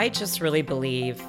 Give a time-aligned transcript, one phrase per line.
[0.00, 1.22] I just really believe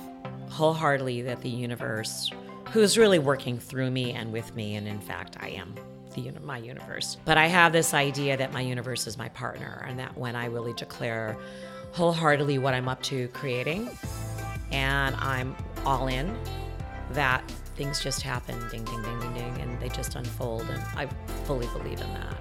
[0.50, 2.32] wholeheartedly that the universe,
[2.70, 5.76] who's really working through me and with me, and in fact, I am
[6.16, 7.18] the my universe.
[7.26, 10.46] But I have this idea that my universe is my partner, and that when I
[10.46, 11.36] really declare
[11.92, 13.90] wholeheartedly what I'm up to creating,
[14.72, 15.54] and I'm
[15.86, 16.34] all in,
[17.12, 17.44] that
[17.76, 21.08] things just happen, ding, ding, ding, ding, ding, and they just unfold, and I
[21.44, 22.41] fully believe in that.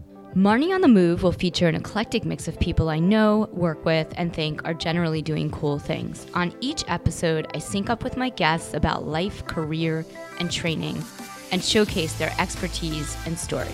[0.35, 4.13] Marnie on the Move will feature an eclectic mix of people I know, work with,
[4.15, 6.25] and think are generally doing cool things.
[6.33, 10.05] On each episode, I sync up with my guests about life, career,
[10.39, 11.03] and training,
[11.51, 13.73] and showcase their expertise and story.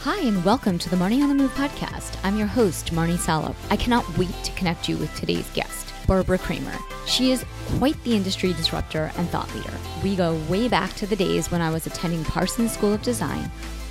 [0.00, 2.16] Hi, and welcome to the Marnie on the Move podcast.
[2.24, 3.54] I'm your host, Marnie Salop.
[3.70, 6.76] I cannot wait to connect you with today's guest, Barbara Kramer.
[7.06, 7.44] She is
[7.78, 9.78] quite the industry disruptor and thought leader.
[10.02, 13.48] We go way back to the days when I was attending Parsons School of Design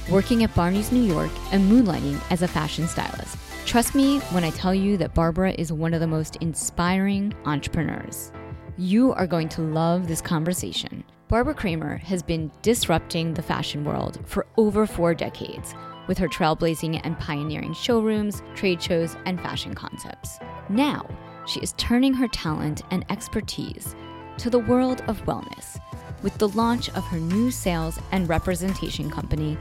[0.09, 3.37] working at Barney's New York, and moonlighting as a fashion stylist.
[3.65, 8.31] Trust me when I tell you that Barbara is one of the most inspiring entrepreneurs.
[8.77, 11.03] You are going to love this conversation.
[11.27, 15.73] Barbara Kramer has been disrupting the fashion world for over four decades
[16.07, 20.39] with her trailblazing and pioneering showrooms, trade shows, and fashion concepts.
[20.67, 21.05] Now,
[21.47, 23.95] she is turning her talent and expertise
[24.39, 25.79] to the world of wellness
[26.23, 29.57] with the launch of her new sales and representation company,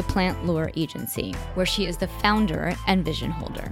[0.00, 3.70] the Plant Lore Agency, where she is the founder and vision holder.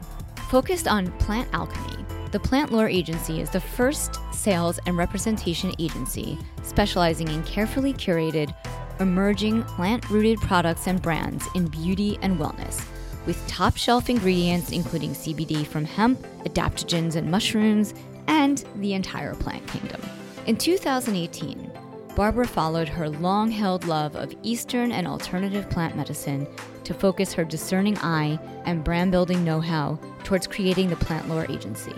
[0.50, 6.36] Focused on plant alchemy, the Plant Lore Agency is the first sales and representation agency
[6.62, 8.54] specializing in carefully curated,
[9.00, 12.84] emerging plant rooted products and brands in beauty and wellness,
[13.24, 17.94] with top shelf ingredients including CBD from hemp, adaptogens and mushrooms,
[18.26, 20.02] and the entire plant kingdom.
[20.44, 21.72] In 2018,
[22.18, 26.48] Barbara followed her long held love of Eastern and alternative plant medicine
[26.82, 31.46] to focus her discerning eye and brand building know how towards creating the Plant Lore
[31.48, 31.94] Agency.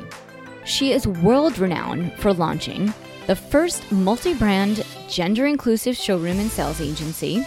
[0.66, 2.92] She is world renowned for launching
[3.28, 7.42] the first multi brand, gender inclusive showroom and sales agency,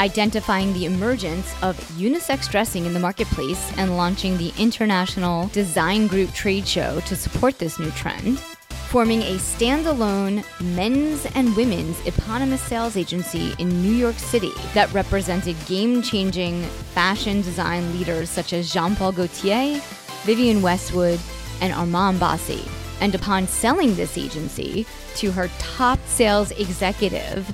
[0.00, 6.32] identifying the emergence of unisex dressing in the marketplace and launching the International Design Group
[6.32, 8.42] trade show to support this new trend
[8.94, 10.44] forming a standalone
[10.76, 16.62] men's and women's eponymous sales agency in New York City that represented game changing
[16.94, 19.80] fashion design leaders such as Jean Paul Gaultier,
[20.22, 21.18] Vivienne Westwood,
[21.60, 22.68] and Armand Basi.
[23.00, 27.44] And upon selling this agency to her top sales executive,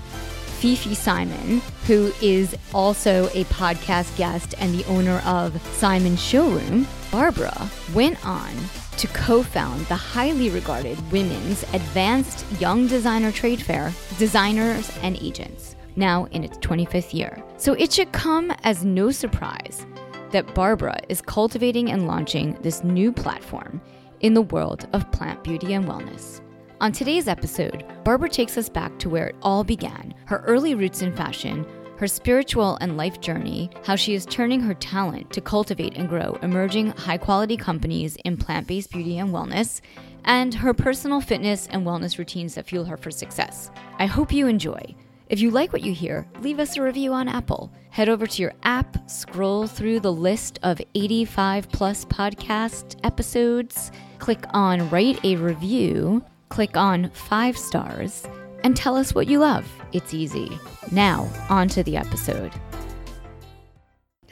[0.61, 7.71] Fifi Simon, who is also a podcast guest and the owner of Simon Showroom, Barbara
[7.95, 8.53] went on
[8.97, 15.77] to co found the highly regarded Women's Advanced Young Designer Trade Fair, Designers and Agents,
[15.97, 17.43] now in its 25th year.
[17.56, 19.87] So it should come as no surprise
[20.31, 23.81] that Barbara is cultivating and launching this new platform
[24.21, 26.41] in the world of plant beauty and wellness.
[26.81, 31.03] On today's episode, Barbara takes us back to where it all began her early roots
[31.03, 31.67] in fashion
[32.00, 36.38] her spiritual and life journey, how she is turning her talent to cultivate and grow
[36.41, 39.83] emerging high quality companies in plant based beauty and wellness,
[40.25, 43.71] and her personal fitness and wellness routines that fuel her for success.
[43.99, 44.81] I hope you enjoy.
[45.28, 47.71] If you like what you hear, leave us a review on Apple.
[47.91, 54.43] Head over to your app, scroll through the list of 85 plus podcast episodes, click
[54.55, 58.27] on Write a Review, click on Five Stars,
[58.65, 59.66] and tell us what you love.
[59.93, 60.59] It's easy.
[60.91, 62.53] Now, on to the episode.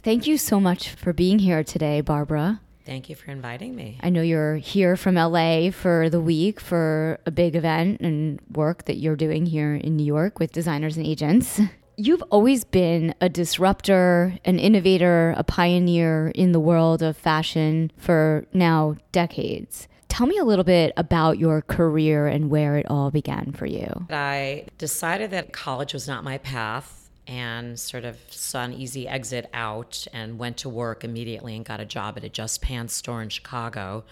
[0.03, 2.61] Thank you so much for being here today, Barbara.
[2.87, 3.99] Thank you for inviting me.
[4.03, 8.87] I know you're here from LA for the week for a big event and work
[8.87, 11.61] that you're doing here in New York with designers and agents.
[11.99, 18.47] You've always been a disruptor, an innovator, a pioneer in the world of fashion for
[18.55, 19.89] now decades.
[20.09, 24.07] Tell me a little bit about your career and where it all began for you.
[24.11, 29.49] I decided that college was not my path and sort of saw an easy exit
[29.53, 33.23] out and went to work immediately and got a job at a Just Pants store
[33.23, 34.05] in Chicago,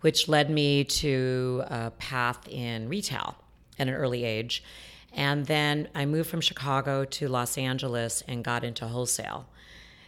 [0.00, 3.36] which led me to a path in retail
[3.78, 4.62] at an early age.
[5.12, 9.46] And then I moved from Chicago to Los Angeles and got into wholesale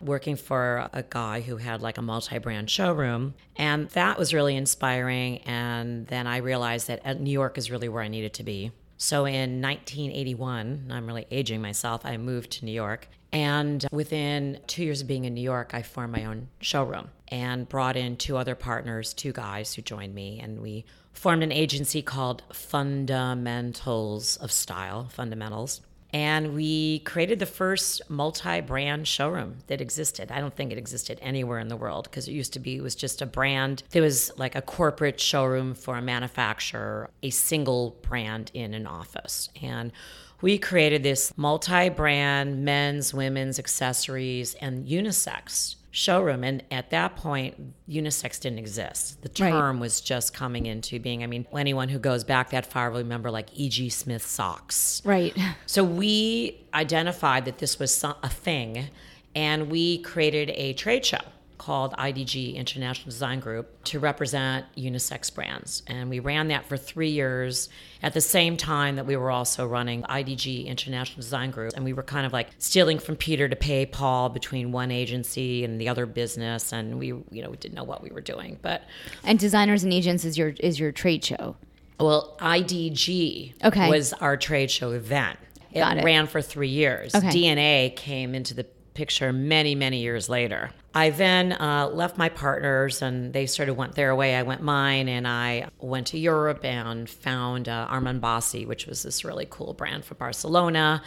[0.01, 3.35] working for a guy who had like a multi brand showroom.
[3.57, 5.39] And that was really inspiring.
[5.39, 8.73] And then I realized that uh, New York is really where I needed to be.
[8.97, 13.09] So in 1981, I'm really aging myself, I moved to New York.
[13.33, 17.69] And within two years of being in New York, I formed my own showroom and
[17.69, 20.41] brought in two other partners, two guys who joined me.
[20.41, 25.81] And we formed an agency called Fundamentals of Style, Fundamentals.
[26.13, 30.31] And we created the first multi brand showroom that existed.
[30.33, 32.83] I don't think it existed anywhere in the world because it used to be, it
[32.83, 33.83] was just a brand.
[33.91, 39.49] There was like a corporate showroom for a manufacturer, a single brand in an office.
[39.63, 39.93] And
[40.41, 46.45] we created this multi brand men's, women's accessories, and unisex showroom.
[46.45, 49.23] And at that point, unisex didn't exist.
[49.23, 49.81] The term right.
[49.81, 51.23] was just coming into being.
[51.23, 53.89] I mean, anyone who goes back that far will remember like E.G.
[53.91, 55.03] Smith socks.
[55.05, 55.37] Right.
[55.67, 58.89] So we identified that this was a thing
[59.37, 61.21] and we created a trade show
[61.61, 65.83] called IDG International Design Group to represent unisex brands.
[65.87, 67.69] And we ran that for three years
[68.03, 71.75] at the same time that we were also running IDG International Design Group.
[71.77, 75.63] And we were kind of like stealing from Peter to pay Paul between one agency
[75.63, 76.73] and the other business.
[76.73, 78.59] And we, you know, we didn't know what we were doing.
[78.63, 78.83] But
[79.23, 81.57] And designers and agents is your is your trade show.
[81.99, 83.91] Well, IDG okay.
[83.91, 85.39] was our trade show event.
[85.73, 87.15] It, it ran for three years.
[87.15, 87.29] Okay.
[87.29, 90.71] DNA came into the picture many, many years later.
[90.95, 94.35] I then uh, left my partners and they sort of went their way.
[94.35, 99.03] I went mine and I went to Europe and found uh, Armand Basi, which was
[99.03, 101.03] this really cool brand from Barcelona,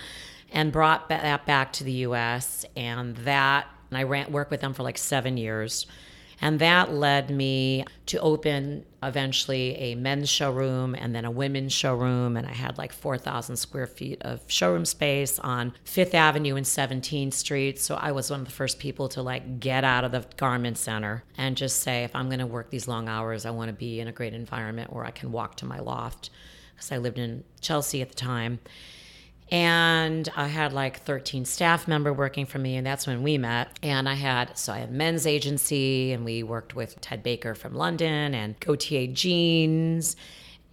[0.51, 2.65] and brought that back to the US.
[2.75, 5.85] And that, and I ran, worked with them for like seven years.
[6.43, 12.35] And that led me to open eventually a men's showroom and then a women's showroom.
[12.35, 17.31] And I had like 4,000 square feet of showroom space on Fifth Avenue and 17th
[17.31, 17.79] Street.
[17.79, 20.77] So I was one of the first people to like get out of the garment
[20.77, 23.73] center and just say, if I'm going to work these long hours, I want to
[23.73, 26.29] be in a great environment where I can walk to my loft.
[26.75, 28.59] Because I lived in Chelsea at the time
[29.51, 33.69] and I had like 13 staff member working for me, and that's when we met.
[33.83, 37.75] And I had so I had men's agency, and we worked with Ted Baker from
[37.75, 40.15] London and Gaultier Jeans.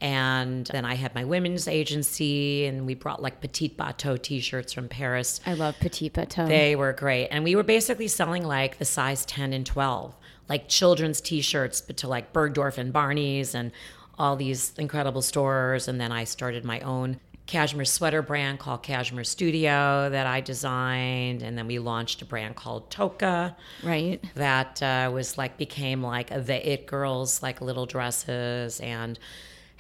[0.01, 4.73] And then I had my women's agency, and we brought like Petit Bateau t shirts
[4.73, 5.41] from Paris.
[5.45, 6.47] I love Petit Bateau.
[6.47, 7.29] They were great.
[7.29, 10.17] And we were basically selling like the size 10 and 12,
[10.49, 13.73] like children's t shirts, but to like Bergdorf and Barney's and
[14.19, 15.87] all these incredible stores.
[15.87, 17.21] And then I started my own
[17.51, 22.55] cashmere sweater brand called Cashmere Studio that I designed, and then we launched a brand
[22.55, 23.57] called Tocca.
[23.83, 24.23] Right.
[24.37, 29.19] That uh, was like became like the it girls like little dresses and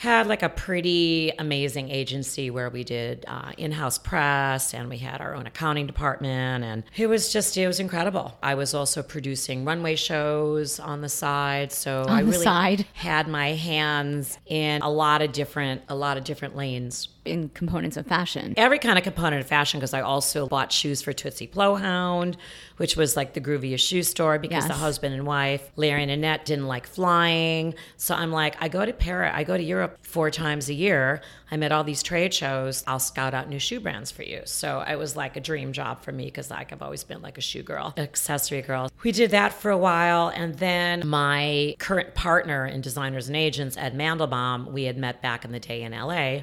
[0.01, 5.21] had like a pretty amazing agency where we did uh, in-house press and we had
[5.21, 9.63] our own accounting department and it was just it was incredible i was also producing
[9.63, 12.87] runway shows on the side so on i really side.
[12.95, 17.97] had my hands in a lot of different a lot of different lanes in components
[17.97, 18.55] of fashion.
[18.57, 22.37] Every kind of component of fashion because I also bought shoes for Tootsie Plohound,
[22.79, 24.69] which was like the grooviest shoe store because yes.
[24.69, 27.75] the husband and wife, Larry and Annette, didn't like flying.
[27.97, 31.21] So I'm like, I go to Paris, I go to Europe four times a year.
[31.51, 32.85] I'm at all these trade shows.
[32.87, 34.43] I'll scout out new shoe brands for you.
[34.47, 37.39] So it was like a dream job for me because like I've always been like
[37.39, 38.91] a shoe girl, accessory girl.
[39.03, 40.29] We did that for a while.
[40.29, 45.45] And then my current partner in designers and agents, Ed Mandelbaum, we had met back
[45.45, 46.43] in the day in LA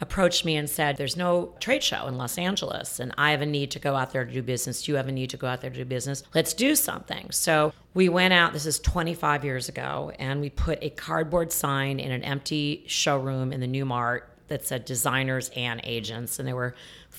[0.00, 3.46] approached me and said, There's no trade show in Los Angeles, and I have a
[3.46, 4.86] need to go out there to do business.
[4.88, 6.22] You have a need to go out there to do business.
[6.34, 7.30] Let's do something.
[7.30, 11.98] So we went out, this is 25 years ago, and we put a cardboard sign
[11.98, 16.38] in an empty showroom in the New Mart that said designers and agents.
[16.38, 16.74] And there were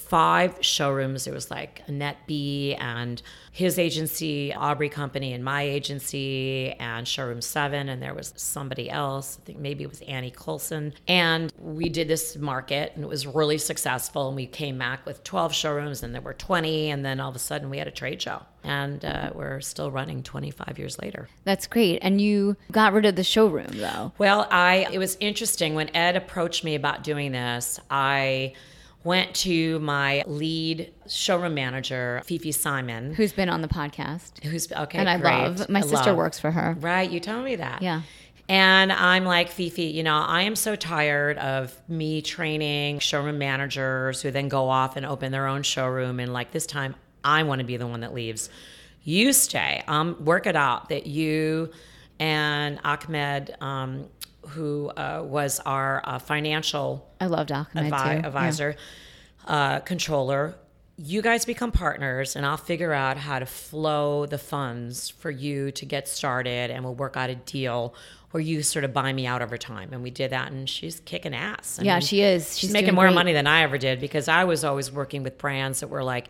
[0.10, 1.26] five showrooms.
[1.26, 7.42] There was like Annette B and his agency, Aubrey Company, and my agency, and Showroom
[7.42, 7.90] 7.
[7.90, 9.38] And there was somebody else.
[9.40, 10.94] I think maybe it was Annie Colson.
[11.08, 14.28] And we did this market, and it was really successful.
[14.28, 16.90] And we came back with 12 showrooms, and there were 20.
[16.90, 18.42] And then all of a sudden, we had a trade show.
[18.64, 21.30] And uh, we're still running 25 years later.
[21.44, 22.00] That's great.
[22.02, 24.12] And you got rid of the showroom, though.
[24.18, 27.80] Well, I it was interesting when Ed approached me about doing this.
[27.90, 28.54] I
[29.04, 34.44] went to my lead showroom manager, Fifi Simon, who's been on the podcast.
[34.44, 35.32] Who's okay, and I great.
[35.32, 35.70] love.
[35.70, 36.18] My I sister love.
[36.18, 36.76] works for her.
[36.80, 37.82] Right, you told me that.
[37.82, 38.02] Yeah.
[38.50, 44.24] And I'm like, Fifi, you know, I am so tired of me training showroom managers
[44.24, 46.20] who then go off and open their own showroom.
[46.20, 48.50] And like this time, I want to be the one that leaves.
[49.04, 49.84] You stay.
[49.88, 51.70] Um, work it out that you
[52.20, 54.08] and Ahmed um,
[54.48, 58.76] who uh, was our uh, financial I loved Ahmed advi- advisor,
[59.48, 59.54] yeah.
[59.54, 60.56] uh, controller.
[61.02, 65.72] You guys become partners, and I'll figure out how to flow the funds for you
[65.72, 67.96] to get started, and we'll work out a deal
[68.32, 69.90] where you sort of buy me out over time.
[69.94, 71.80] And we did that, and she's kicking ass.
[71.80, 72.50] I Yeah, mean, she is.
[72.50, 73.16] She's, She's making more great.
[73.16, 76.28] money than I ever did because I was always working with brands that were like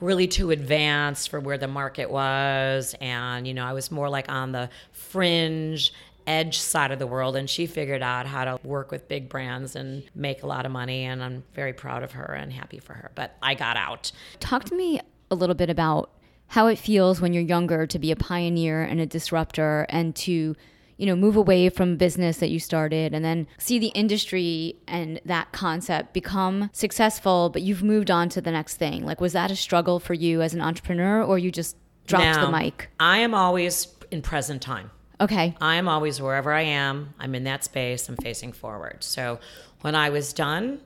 [0.00, 2.94] really too advanced for where the market was.
[3.00, 5.92] And, you know, I was more like on the fringe
[6.26, 9.76] edge side of the world and she figured out how to work with big brands
[9.76, 12.94] and make a lot of money and I'm very proud of her and happy for
[12.94, 14.12] her but I got out.
[14.38, 15.00] Talk to me
[15.30, 16.10] a little bit about
[16.48, 20.56] how it feels when you're younger to be a pioneer and a disruptor and to
[20.96, 25.20] you know move away from business that you started and then see the industry and
[25.24, 29.04] that concept become successful but you've moved on to the next thing.
[29.04, 32.50] Like was that a struggle for you as an entrepreneur or you just dropped the
[32.50, 32.90] mic?
[32.98, 37.44] I am always in present time okay I am always wherever I am, I'm in
[37.44, 39.04] that space, I'm facing forward.
[39.04, 39.38] So
[39.82, 40.80] when I was done,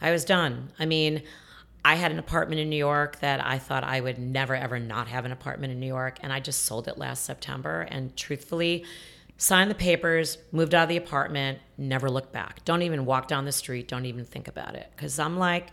[0.00, 0.70] I was done.
[0.78, 1.22] I mean,
[1.84, 5.08] I had an apartment in New York that I thought I would never, ever not
[5.08, 6.18] have an apartment in New York.
[6.22, 7.82] And I just sold it last September.
[7.90, 8.84] And truthfully,
[9.36, 12.64] signed the papers, moved out of the apartment, never looked back.
[12.64, 14.88] Don't even walk down the street, don't even think about it.
[14.94, 15.68] Because I'm like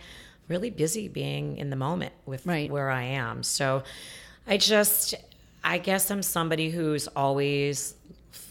[0.47, 2.71] really busy being in the moment with Right.
[2.71, 3.43] where I am.
[3.43, 3.83] So
[4.47, 5.13] I just,
[5.63, 7.95] I guess I'm somebody who's always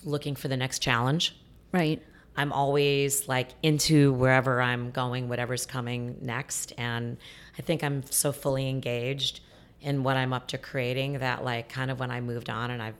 [0.05, 1.37] looking for the next challenge.
[1.73, 2.03] right
[2.38, 6.73] I'm always like into wherever I'm going, whatever's coming next.
[6.79, 7.17] And
[7.59, 9.41] I think I'm so fully engaged
[9.81, 12.81] in what I'm up to creating that, like, kind of when I moved on and
[12.81, 12.95] I've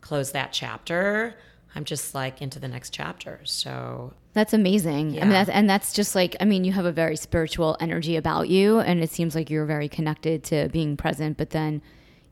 [0.00, 1.34] closed that chapter,
[1.74, 3.40] I'm just like into the next chapter.
[3.42, 5.18] So, That's amazing.
[5.18, 8.14] I mean, that's, and that's just like, I mean, you have a very spiritual energy
[8.14, 11.82] about you, and it seems like you're very connected to being present, but then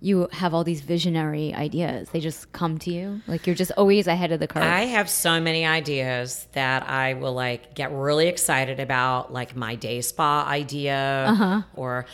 [0.02, 2.10] you have all these visionary ideas.
[2.10, 3.20] They just come to you.
[3.28, 4.64] Like you're just always ahead of the curve.
[4.64, 9.76] I have so many ideas that I will like get really excited about, like my
[9.76, 12.06] day spa idea or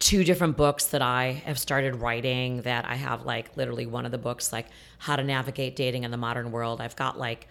[0.00, 4.12] two different books that I have started writing that I have like literally one of
[4.12, 4.66] the books like
[4.98, 6.82] how to navigate dating in the modern world.
[6.82, 7.48] I've got like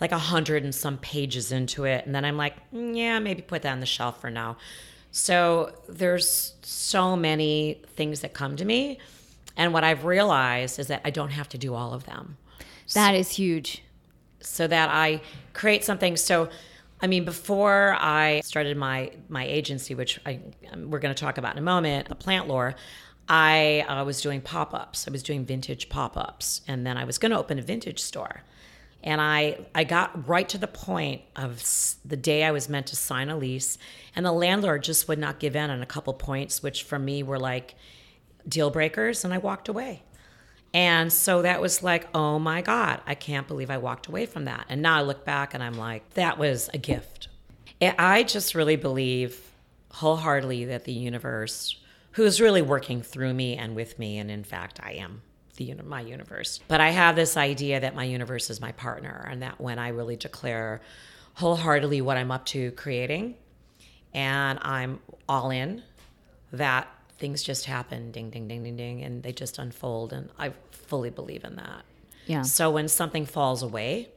[0.00, 3.42] like a hundred and some pages into it and then I'm like, "Mm, yeah, maybe
[3.42, 4.56] put that on the shelf for now.
[5.12, 8.98] So there's so many things that come to me
[9.56, 12.38] and what I've realized is that I don't have to do all of them
[12.94, 13.82] that is huge.
[14.40, 15.20] so that I
[15.52, 16.16] create something.
[16.16, 16.48] So,
[17.00, 20.40] I mean, before I started my my agency, which I
[20.76, 22.74] we're going to talk about in a moment, the Plant Lore,
[23.28, 25.06] I uh, was doing pop ups.
[25.06, 28.00] I was doing vintage pop ups, and then I was going to open a vintage
[28.00, 28.42] store.
[29.02, 31.62] And I I got right to the point of
[32.04, 33.78] the day I was meant to sign a lease,
[34.14, 37.22] and the landlord just would not give in on a couple points, which for me
[37.22, 37.74] were like
[38.48, 40.02] deal breakers, and I walked away.
[40.74, 44.46] And so that was like, oh my God, I can't believe I walked away from
[44.46, 44.66] that.
[44.68, 47.28] And now I look back and I'm like, that was a gift.
[47.80, 49.38] And I just really believe
[49.90, 51.78] wholeheartedly that the universe,
[52.12, 55.20] who is really working through me and with me, and in fact, I am
[55.56, 56.60] the uni- my universe.
[56.68, 59.88] But I have this idea that my universe is my partner, and that when I
[59.88, 60.80] really declare
[61.34, 63.34] wholeheartedly what I'm up to creating,
[64.14, 65.82] and I'm all in,
[66.52, 70.50] that things just happen ding ding ding ding ding and they just unfold and i
[70.72, 71.84] fully believe in that
[72.26, 72.42] Yeah.
[72.42, 74.08] so when something falls away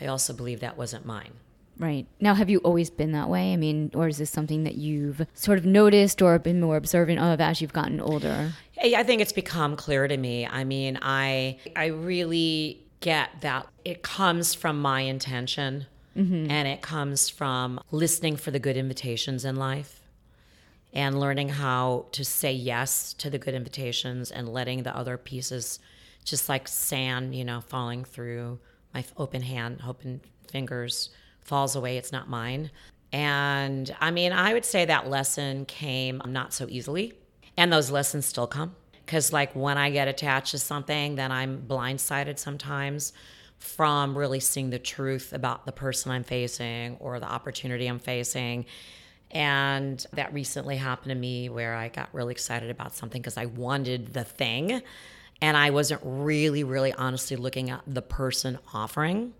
[0.00, 1.32] i also believe that wasn't mine
[1.78, 2.06] Right.
[2.20, 3.52] Now, have you always been that way?
[3.52, 7.20] I mean, or is this something that you've sort of noticed or been more observant
[7.20, 8.52] of as you've gotten older?
[8.80, 10.46] I think it's become clear to me.
[10.46, 16.50] I mean, I I really get that it comes from my intention mm-hmm.
[16.50, 20.00] and it comes from listening for the good invitations in life
[20.94, 25.78] and learning how to say yes to the good invitations and letting the other pieces
[26.24, 28.58] just like sand, you know, falling through
[28.94, 31.10] my open hand, open fingers
[31.46, 31.96] falls away.
[31.96, 32.70] It's not mine.
[33.12, 37.14] And I mean, I would say that lesson came not so easily.
[37.56, 38.74] And those lessons still come.
[39.04, 43.12] Because, like, when I get attached to something, then I'm blindsided sometimes
[43.58, 48.66] from really seeing the truth about the person I'm facing or the opportunity I'm facing.
[49.30, 53.46] And that recently happened to me where I got really excited about something because I
[53.46, 54.82] wanted the thing.
[55.40, 59.34] And I wasn't really, really honestly looking at the person offering.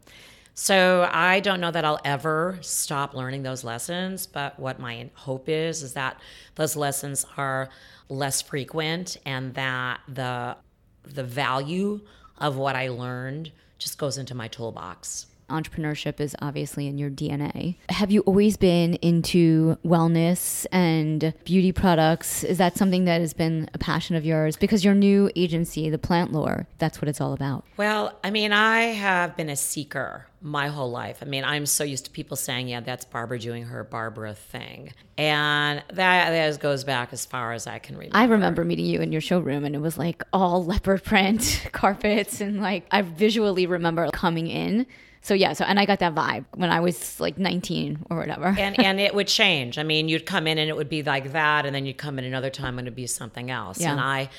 [0.58, 5.50] So I don't know that I'll ever stop learning those lessons, but what my hope
[5.50, 6.18] is is that
[6.54, 7.68] those lessons are
[8.08, 10.56] less frequent and that the
[11.04, 12.00] the value
[12.38, 15.26] of what I learned just goes into my toolbox.
[15.48, 17.76] Entrepreneurship is obviously in your DNA.
[17.88, 22.42] Have you always been into wellness and beauty products?
[22.44, 24.56] Is that something that has been a passion of yours?
[24.56, 27.64] Because your new agency, The Plant Lore, that's what it's all about.
[27.76, 31.18] Well, I mean, I have been a seeker my whole life.
[31.22, 34.92] I mean, I'm so used to people saying, yeah, that's Barbara doing her Barbara thing.
[35.18, 38.16] And that, that goes back as far as I can remember.
[38.16, 42.40] I remember meeting you in your showroom and it was like all leopard print carpets
[42.40, 44.86] and like I visually remember coming in.
[45.26, 48.54] So yeah, so and I got that vibe when I was like 19 or whatever.
[48.56, 49.76] and and it would change.
[49.76, 52.20] I mean, you'd come in and it would be like that, and then you'd come
[52.20, 53.80] in another time and it'd be something else.
[53.80, 53.90] Yeah.
[53.90, 54.30] And I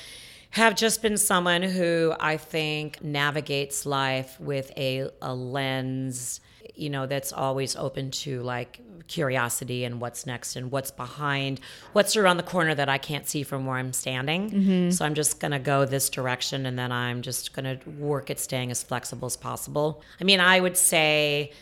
[0.50, 6.40] have just been someone who I think navigates life with a, a lens,
[6.74, 11.60] you know, that's always open to like curiosity and what's next and what's behind,
[11.92, 14.50] what's around the corner that I can't see from where I'm standing.
[14.50, 14.90] Mm-hmm.
[14.90, 18.30] So I'm just going to go this direction and then I'm just going to work
[18.30, 20.02] at staying as flexible as possible.
[20.20, 21.52] I mean, I would say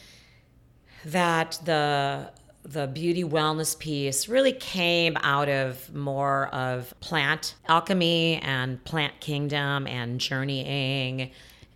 [1.07, 2.31] that the
[2.69, 9.87] the beauty wellness piece really came out of more of plant alchemy and plant kingdom
[9.87, 11.31] and journeying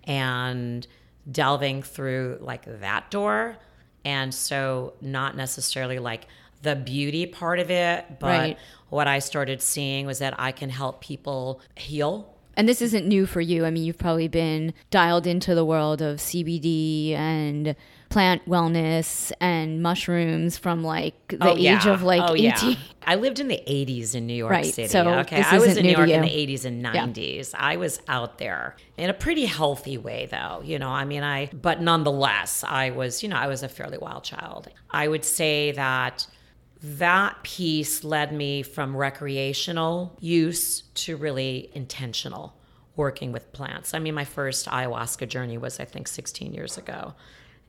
[0.05, 0.87] and
[1.31, 3.57] delving through like that door
[4.05, 6.27] and so not necessarily like
[6.63, 8.59] the beauty part of it but Right.
[8.89, 13.27] what i started seeing was that i can help people heal And this isn't new
[13.27, 13.65] for you.
[13.65, 17.75] I mean, you've probably been dialed into the world of CBD and
[18.11, 22.43] plant wellness and mushrooms from like the Oh, age of like oh, 18.
[22.73, 22.77] Yeah.
[23.07, 24.89] I lived in the 80s in New York Right, City.
[24.89, 25.41] so okay.
[25.43, 27.07] I was in new York in the 80s and Yeah.
[27.07, 27.55] 90s.
[27.57, 30.61] I was out there in a pretty healthy way, though.
[30.65, 33.97] You know, I mean, I, but nonetheless, I was, you know, I was a fairly
[33.97, 34.69] wild child.
[34.91, 36.27] I would say that
[36.83, 42.55] that piece led me from recreational use to really intentional
[42.97, 43.95] working with plants.
[43.95, 47.15] I mean, my first ayahuasca journey was, I think, 16 years ago.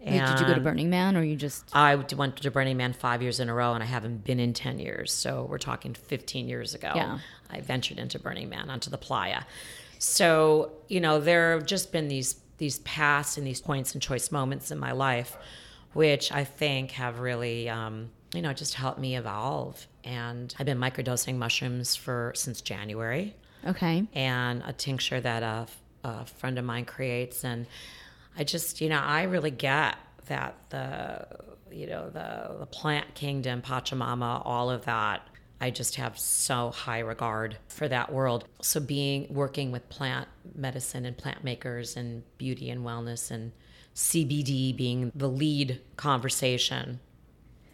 [0.04, 3.22] Did you go to Burning Man or you just I went to Burning Man five
[3.22, 5.12] years in a row, and I haven't been in 10 years.
[5.12, 6.92] So we're talking 15 years ago.
[6.96, 7.20] Yeah.
[7.50, 9.44] I ventured into Burning Man, onto the playa.
[10.00, 14.32] So, you know, there have just been these these past and these points and choice
[14.32, 15.36] moments in my life,
[15.94, 19.88] which I think have really, um, you know, just helped me evolve.
[20.04, 24.06] And I've been microdosing mushrooms for since January okay?
[24.14, 25.68] and a tincture that a,
[26.04, 27.66] a friend of mine creates and
[28.38, 29.98] i just you know i really get
[30.28, 31.26] that the
[31.72, 35.28] you know the the plant kingdom pachamama all of that
[35.60, 41.06] i just have so high regard for that world so being working with plant medicine
[41.06, 43.52] and plant makers and beauty and wellness and
[43.96, 47.00] cbd being the lead conversation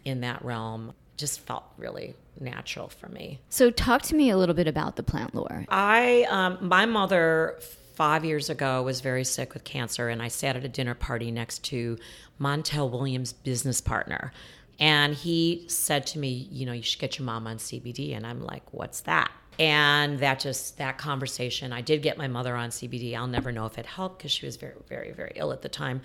[0.04, 4.54] in that realm just felt really natural for me So talk to me a little
[4.54, 5.64] bit about the plant lore.
[5.68, 7.58] I, um, my mother,
[7.98, 11.32] five years ago, was very sick with cancer, and I sat at a dinner party
[11.32, 11.98] next to
[12.40, 14.32] Montel Williams' business partner.
[14.78, 18.16] And he said to me, You know, you should get your mom on CBD.
[18.16, 19.32] And I'm like, What's that?
[19.58, 23.16] And that just, that conversation, I did get my mother on CBD.
[23.16, 25.68] I'll never know if it helped because she was very, very, very ill at the
[25.68, 26.00] time.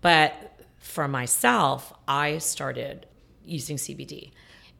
[0.00, 0.34] But
[0.80, 3.06] for myself, I started
[3.44, 4.32] using CBD.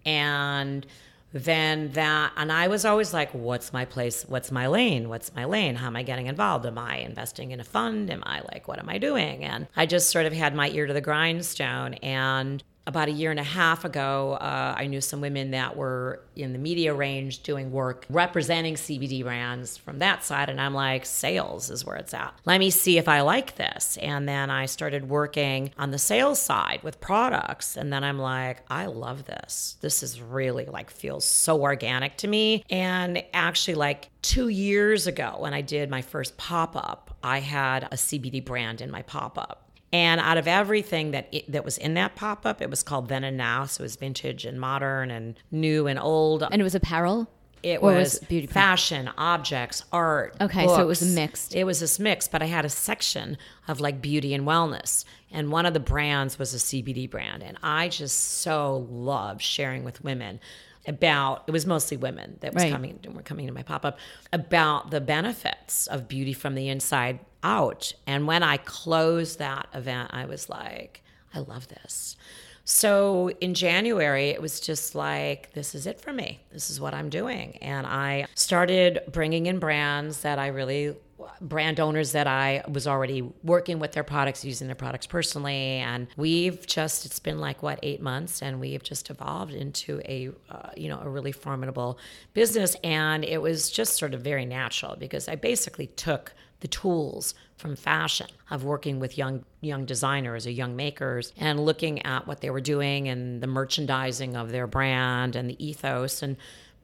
[0.04, 0.84] And
[1.32, 4.24] then that, and I was always like, what's my place?
[4.28, 5.08] What's my lane?
[5.08, 5.74] What's my lane?
[5.74, 6.64] How am I getting involved?
[6.66, 8.10] Am I investing in a fund?
[8.10, 9.44] Am I like, what am I doing?
[9.44, 11.94] And I just sort of had my ear to the grindstone.
[11.94, 16.22] And about a year and a half ago, uh, I knew some women that were
[16.36, 20.48] in the media range doing work representing CBD brands from that side.
[20.48, 22.34] And I'm like, sales is where it's at.
[22.44, 23.96] Let me see if I like this.
[24.00, 27.76] And then I started working on the sales side with products.
[27.76, 29.76] And then I'm like, I love this.
[29.80, 32.64] This is really like feels so organic to me.
[32.70, 37.84] And actually, like two years ago, when I did my first pop up, I had
[37.84, 39.65] a CBD brand in my pop up.
[39.92, 43.08] And out of everything that it, that was in that pop up, it was called
[43.08, 43.66] Then and Now.
[43.66, 46.42] So it was vintage and modern and new and old.
[46.42, 47.30] And it was apparel?
[47.62, 50.36] It was, was beauty fashion, objects, art.
[50.40, 51.54] Okay, so it was mixed.
[51.54, 55.04] It was this mix, but I had a section of like beauty and wellness.
[55.32, 57.42] And one of the brands was a CBD brand.
[57.42, 60.38] And I just so loved sharing with women
[60.86, 62.72] about it was mostly women that was Right.
[62.72, 63.98] coming and were coming to my pop-up
[64.32, 67.92] about the benefits of beauty from the inside out.
[68.06, 72.16] And when I closed that event, I was like, I love this.
[72.64, 76.40] So in January, it was just like, this is it for me.
[76.50, 77.56] This is what I'm doing.
[77.62, 80.96] And I started bringing in brands that I really,
[81.40, 85.78] brand owners that I was already working with their products, using their products personally.
[85.78, 88.42] And we've just, it's been like, what, eight months?
[88.42, 91.98] And we've just evolved into a, uh, you know, a really formidable
[92.34, 92.76] business.
[92.84, 97.76] And it was just sort of very natural because I basically took the tools from
[97.76, 102.50] fashion of working with young young designers or young makers and looking at what they
[102.50, 106.36] were doing and the merchandising of their brand and the ethos and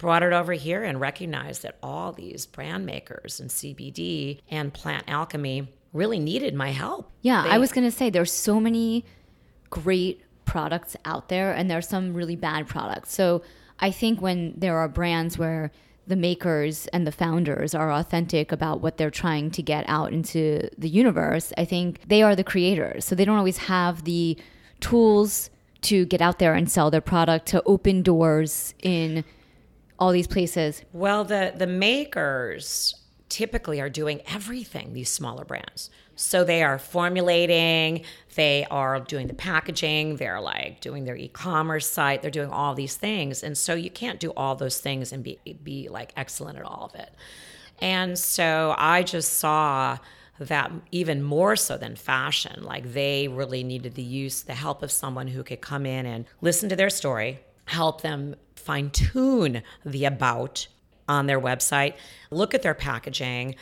[0.03, 5.05] brought it over here and recognized that all these brand makers and CBD and plant
[5.07, 7.09] alchemy really needed my help.
[7.23, 9.05] Yeah, They- I was going to say there's so many
[9.71, 13.15] great products out there and there's some really bad products.
[13.15, 13.43] So
[13.79, 15.71] I think when there are brands where
[16.05, 20.69] the makers and the founders are authentic about what they're trying to get out into
[20.77, 23.05] the universe, I think they are the creators.
[23.05, 24.37] So they don't always have the
[24.81, 25.49] tools
[25.83, 29.23] to get out there and sell their product, to open doors in
[30.03, 30.83] all these places.
[30.93, 32.97] Well, the the makers
[33.29, 34.93] typically are doing everything.
[34.93, 38.03] These smaller brands, so they are formulating,
[38.35, 42.97] they are doing the packaging, they're like doing their e-commerce site, they're doing all these
[42.97, 46.65] things, and so you can't do all those things and be be like excellent at
[46.65, 47.11] all of it.
[47.81, 49.99] And so I just saw
[50.41, 54.91] that even more so than fashion, like they really needed the use, the help of
[54.91, 60.05] someone who could come in and listen to their story, help them fine tune the
[60.05, 60.66] about
[61.09, 61.94] on their website,
[62.31, 63.57] look at their packaging,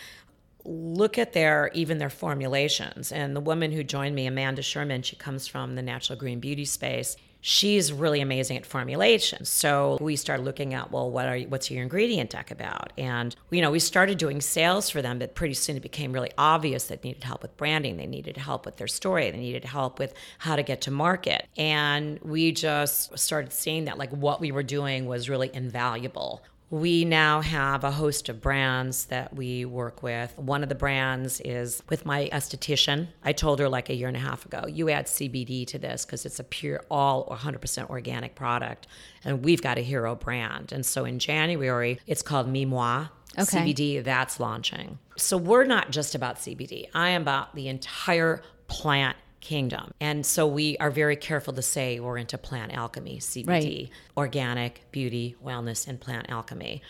[0.64, 3.10] look at their even their formulations.
[3.10, 6.64] And the woman who joined me, Amanda Sherman, she comes from the natural green beauty
[6.64, 7.16] space.
[7.40, 9.44] She's really amazing at formulation.
[9.44, 12.92] So we started looking at, well, what are what's your ingredient deck about?
[12.98, 16.32] And you know, we started doing sales for them, but pretty soon it became really
[16.36, 19.64] obvious that they needed help with branding, they needed help with their story, they needed
[19.64, 21.46] help with how to get to market.
[21.56, 26.42] And we just started seeing that like what we were doing was really invaluable.
[26.70, 30.38] We now have a host of brands that we work with.
[30.38, 33.08] One of the brands is with my esthetician.
[33.24, 36.04] I told her like a year and a half ago, you add CBD to this
[36.04, 38.86] because it's a pure, all 100% organic product.
[39.24, 40.70] And we've got a hero brand.
[40.70, 43.08] And so in January, it's called Mimois.
[43.36, 43.72] Okay.
[43.74, 44.98] CBD, that's launching.
[45.16, 46.88] So we're not just about CBD.
[46.94, 49.92] I am about the entire plant kingdom.
[50.00, 53.90] And so we are very careful to say we're into plant alchemy, CBD, Right.
[54.16, 56.82] organic, beauty, wellness, and plant alchemy.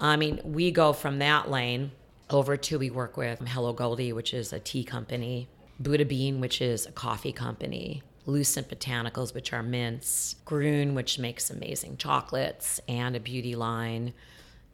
[0.00, 1.92] I mean, we go from that lane
[2.28, 6.60] over to we work with Hello Goldie, which is a tea company, Buddha Bean, which
[6.60, 13.14] is a coffee company, Lucent Botanicals, which are mints, Grön, which makes amazing chocolates, and
[13.16, 14.12] a beauty line.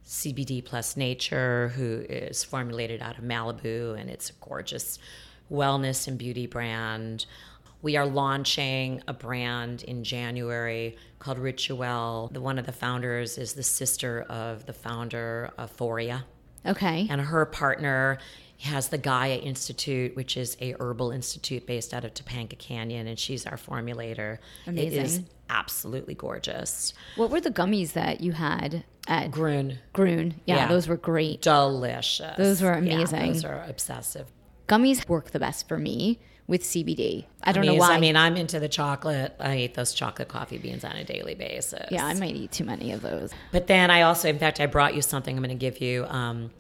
[0.07, 4.99] CBD Plus Nature, who is formulated out of Malibu, and it's a gorgeous
[5.51, 7.27] wellness and beauty brand.
[7.81, 12.29] We are launching a brand in January called Rituel.
[12.33, 16.25] The, one of the founders is the sister of the founder of Foria
[16.67, 17.07] Okay.
[17.09, 18.19] and her partner
[18.63, 23.17] has the Gaia Institute, which is a herbal institute based out of Topanga Canyon, and
[23.17, 24.39] she's our formulator.
[24.67, 24.99] Amazing.
[25.01, 26.93] It is absolutely gorgeous.
[27.15, 30.35] What were the gummies that you had at Grön, Grön?
[30.45, 30.67] Yeah, Yeah.
[30.69, 31.41] those were great.
[31.43, 32.37] delicious.
[32.37, 33.33] Those were Yeah, amazing.
[33.35, 34.27] those are obsessive.
[34.69, 37.27] Gummies work the best for me with CBD.
[37.43, 37.95] I don't know why.
[37.95, 39.35] I mean, I'm into the chocolate.
[39.39, 41.87] I eat those chocolate coffee beans on a daily basis.
[41.91, 43.33] yeah, I might eat too many of those.
[43.53, 45.37] But then I also, in fact, I brought you something.
[45.37, 46.51] I'm going to give you um,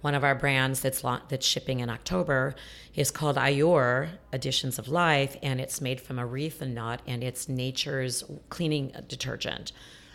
[0.00, 2.54] one of our brands that's that's shipping in October
[2.94, 8.24] is called Ayur Additions of Life, and it's made from aretha nut, and it's nature's
[8.48, 9.72] cleaning detergent.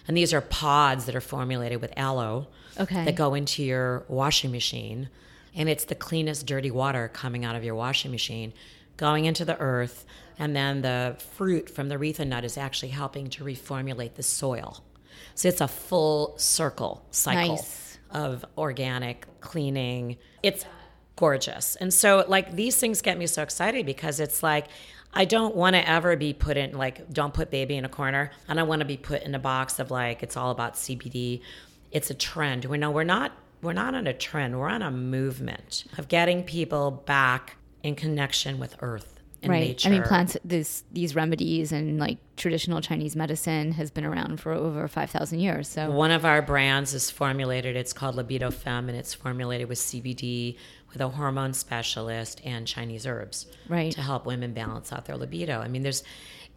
[0.08, 2.48] And these are pods that are formulated with aloe
[2.80, 3.06] Okay.
[3.06, 5.10] that go into your washing machine,
[5.56, 8.54] and it's the cleanest dirty water coming out of your washing machine,
[8.98, 10.06] going into the earth,
[10.40, 14.84] and then the fruit from the aretha nut is actually helping to reformulate the soil.
[15.36, 17.98] So it's a full circle cycle Nice.
[18.12, 20.18] of organic cleaning.
[20.42, 20.66] It's
[21.16, 21.76] gorgeous.
[21.76, 24.68] And so like these things get me so excited because it's like
[25.14, 28.32] I don't want to ever be put in like don't put baby in a corner.
[28.48, 31.42] I don't want to be put in a box of like it's all about CBD.
[31.92, 32.66] It's a trend.
[32.66, 34.60] We know we're not we're not on a trend.
[34.60, 39.60] We're on a movement of getting people back in connection with earth and right.
[39.70, 39.90] nature.
[39.90, 40.38] I mean, plants.
[40.44, 45.40] This these remedies and like traditional Chinese medicine has been around for over five thousand
[45.40, 45.68] years.
[45.68, 49.80] So One of our brands is formulated, it's called Libido Fem, and it's formulated with
[49.80, 50.58] CBD,
[50.92, 53.92] with a hormone specialist, and Chinese herbs Right.
[53.94, 55.60] to help women balance out their libido.
[55.60, 56.04] I mean, there's,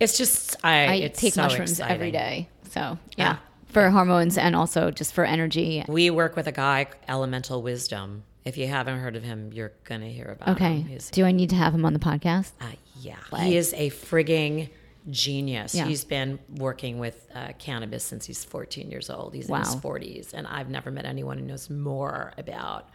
[0.00, 2.12] it's just, I, I it's take so mushrooms every exciting.
[2.12, 2.48] day.
[2.70, 2.98] So yeah.
[3.16, 3.36] Yeah.
[3.74, 5.84] For hormones and also just for energy.
[5.88, 8.22] We work with a guy, Elemental Wisdom.
[8.44, 10.82] If you haven't heard of him, you're going to hear about him.
[10.86, 10.98] Okay.
[11.12, 12.52] Do I need to have him on the podcast?
[12.60, 12.66] uh,
[13.00, 14.70] yeah, Like- he is a frigging
[15.10, 15.74] genius.
[15.74, 15.86] Yeah.
[15.86, 19.34] He's been working with uh, cannabis since he's 14 years old.
[19.34, 22.88] He's in his 40s, and I've never met anyone who knows more about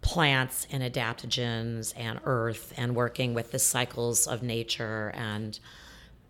[0.00, 5.58] plants and adaptogens and earth and working with the cycles of nature and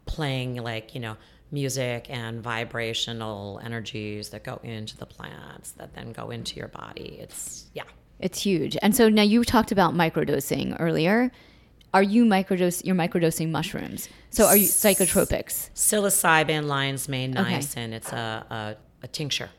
[0.06, 1.16] playing like you know
[1.50, 7.18] music and vibrational energies that go into the plants that then go into your body
[7.20, 7.84] it's yeah
[8.20, 8.76] It's huge.
[8.80, 11.30] And so now you talked about microdosing earlier.
[11.92, 12.84] Are you microdose?
[12.84, 14.08] You're microdosing mushrooms.
[14.30, 15.70] So are you psychotropics?
[15.74, 19.50] psilocybin lion's mane niacin it's a, a, a tincture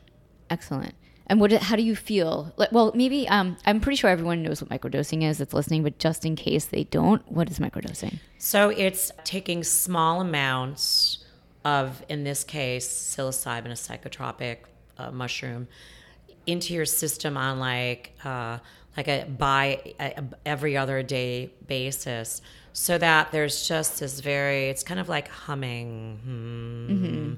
[0.50, 0.94] Excellent.
[1.28, 1.50] And what?
[1.52, 2.52] How do you feel?
[2.56, 5.98] Like, well, maybe um, I'm pretty sure everyone knows what microdosing is that's listening, but
[5.98, 8.18] just in case they don't, what is microdosing?
[8.38, 11.25] So it's taking small amounts
[11.66, 14.58] of, in this case, psilocybin, a psychotropic
[14.98, 15.66] uh, mushroom,
[16.46, 18.58] into your system on like uh,
[18.96, 22.40] like a by a, every other day basis,
[22.72, 24.68] so that there's just this very.
[24.68, 26.20] It's kind of like humming.
[26.22, 26.88] Hmm.
[26.88, 27.34] Mm-hmm.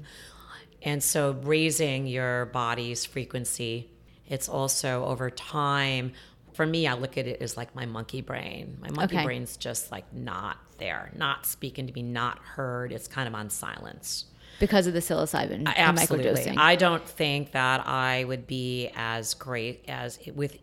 [0.83, 3.89] And so raising your body's frequency,
[4.27, 6.13] it's also over time.
[6.59, 8.79] For me, I look at it as like my monkey brain.
[8.81, 9.23] My monkey Okay.
[9.23, 12.91] brain's just like not there, not speaking to me, not heard.
[12.91, 14.25] It's kind of on silence.
[14.59, 16.57] Because of the psilocybin and Absolutely.
[16.57, 20.57] I don't think that I would be as great as with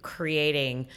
[0.00, 0.88] creating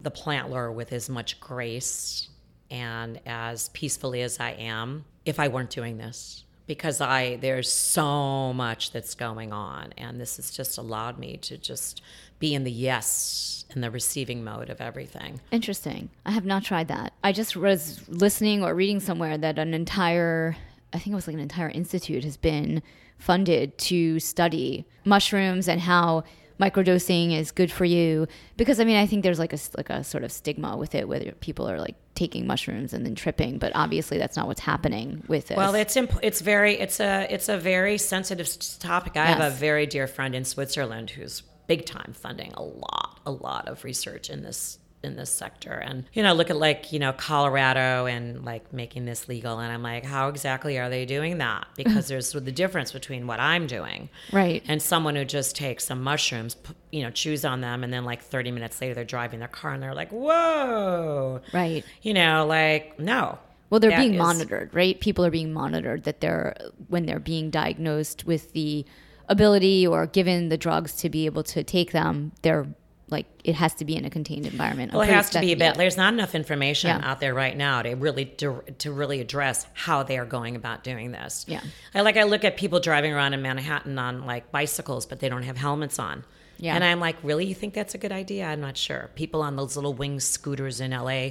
[0.00, 2.30] the plant lore with as much grace
[2.70, 8.52] and as peacefully as I am if I weren't doing this because I there's so
[8.52, 12.02] much that's going on and this has just allowed me to just
[12.38, 15.40] be in the yes and the receiving mode of everything.
[15.50, 16.10] Interesting.
[16.24, 17.12] I have not tried that.
[17.24, 20.56] I just was listening or reading somewhere that an entire,
[20.92, 22.82] I think it was like an entire institute has been
[23.18, 26.24] funded to study mushrooms and how
[26.60, 28.26] microdosing is good for you.
[28.56, 31.08] Because I mean, I think there's like a like a sort of stigma with it,
[31.08, 35.22] whether people are like taking mushrooms and then tripping, but obviously that's not what's happening
[35.28, 35.56] with this.
[35.56, 39.16] Well, it's imp- it's very it's a it's a very sensitive topic.
[39.16, 43.30] I have a very dear friend in Switzerland who's big time funding a lot a
[43.30, 46.98] lot of research in this in this sector and you know look at like you
[46.98, 51.38] know Colorado and like making this legal and I'm like how exactly are they doing
[51.38, 54.64] that because there's the difference between what I'm doing Right.
[54.66, 56.56] and someone who just takes some mushrooms
[56.90, 59.72] you know chews on them and then like 30 minutes later they're driving their car
[59.74, 61.84] and they're like whoa right.
[62.02, 63.38] you know like no
[63.70, 64.98] Well, they're being is- monitored, right?
[65.00, 66.56] People are being monitored that they're
[66.88, 68.84] when they're being diagnosed with the
[69.28, 72.32] ability or given the drugs to be able to take them.
[72.42, 72.66] They're
[73.08, 74.90] like it has to be in a contained environment.
[74.92, 75.72] I'm Well, it has to be but yeah.
[75.74, 77.08] There's not enough information Yeah.
[77.08, 80.82] out there right now to really to, to really address how they are going about
[80.82, 81.44] doing this.
[81.46, 81.60] Yeah.
[81.94, 85.28] I like I look at people driving around in Manhattan on like bicycles, but they
[85.28, 86.24] don't have helmets on.
[86.58, 86.74] Yeah.
[86.74, 87.46] And I'm like, really?
[87.46, 88.46] You think that's a good idea?
[88.46, 89.10] I'm not sure.
[89.14, 91.28] People on those little wing scooters in LA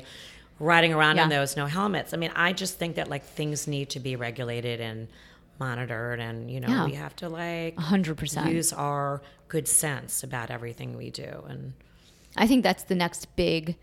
[0.60, 1.40] riding around on Yeah.
[1.40, 2.14] those no helmets.
[2.14, 5.10] I mean, I just think that like things need to be regulated and
[5.60, 6.86] monitored and you know, Yeah.
[6.86, 8.52] we have to like 100%.
[8.52, 11.74] use our good sense about everything we do and
[12.38, 13.78] I think that's the next big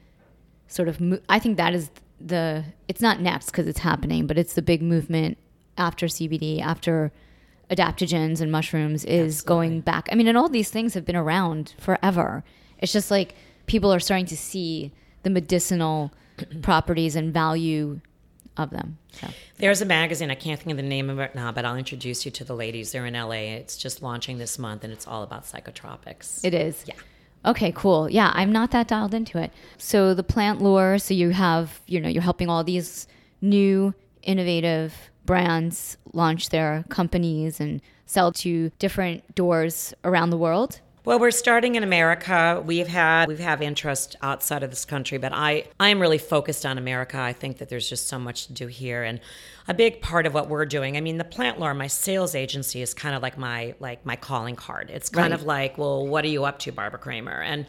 [0.68, 1.00] sort of.
[1.00, 2.64] Mo- I think that is the.
[2.86, 5.38] It's not next because it's happening, but it's the big movement
[5.78, 7.12] after CBD, after
[7.70, 10.06] adaptogens and mushrooms is going back.
[10.12, 12.44] I mean, and all these things have been around forever.
[12.78, 13.34] It's just like
[13.66, 16.12] people are starting to see the medicinal
[16.62, 18.00] properties and value
[18.56, 18.98] of them.
[19.12, 21.76] So There's a magazine, I can't think of the name of it now, but I'll
[21.76, 22.92] introduce you to the ladies.
[22.92, 23.54] They're in LA.
[23.56, 26.44] It's just launching this month and it's all about psychotropics.
[26.44, 26.84] it is.
[26.86, 26.94] Yeah.
[27.44, 28.08] Okay, cool.
[28.08, 29.50] Yeah, I'm not that dialed into it.
[29.76, 33.08] So the plant lore, so you have, you know, you're helping all these
[33.40, 40.80] new innovative brands launch their companies and sell to different doors around the world.
[41.04, 42.62] Well, we're starting in America.
[42.64, 46.64] We've had we have interest outside of this country, but I I am really focused
[46.64, 47.18] on America.
[47.18, 49.18] I think that there's just so much to do here, and
[49.66, 50.96] a big part of what we're doing.
[50.96, 54.14] I mean, the Plant Lore, my sales agency, is kind of like my like my
[54.14, 54.90] calling card.
[54.90, 55.40] It's kind Right.
[55.40, 57.42] of like, well, what are you up to, Barbara Kramer?
[57.42, 57.66] And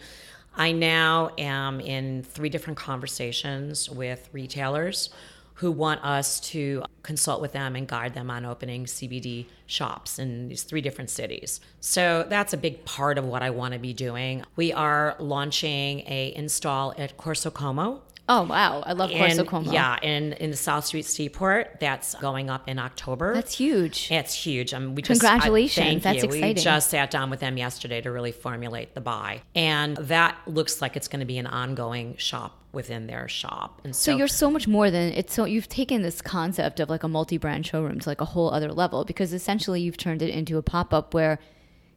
[0.56, 5.10] I now am in three different conversations with retailers
[5.56, 10.48] who want us to consult with them and guide them on opening CBD shops in
[10.48, 11.60] these three different cities.
[11.80, 14.44] So that's a big part of what I want to be doing.
[14.56, 18.02] We are launching a install at Corso Como.
[18.30, 19.70] Oh wow, I love Corso Como.
[19.70, 21.78] Yeah, in, in the South Street Seaport.
[21.82, 23.34] That's going up in October.
[23.34, 24.10] That's huge.
[24.10, 24.74] It's huge.
[24.74, 25.86] I mean, we just I- Congratulations.
[25.86, 26.30] thank That's you.
[26.30, 30.82] We just sat down with them yesterday to really formulate the buy, and that looks
[30.82, 33.82] like it's going to be an ongoing shop within their shop.
[33.86, 36.90] And So so, you're so much more than it's so you've taken this concept of
[36.90, 40.30] like a multi-brand showroom to like a whole other level because essentially you've turned it
[40.30, 41.40] into a pop-up where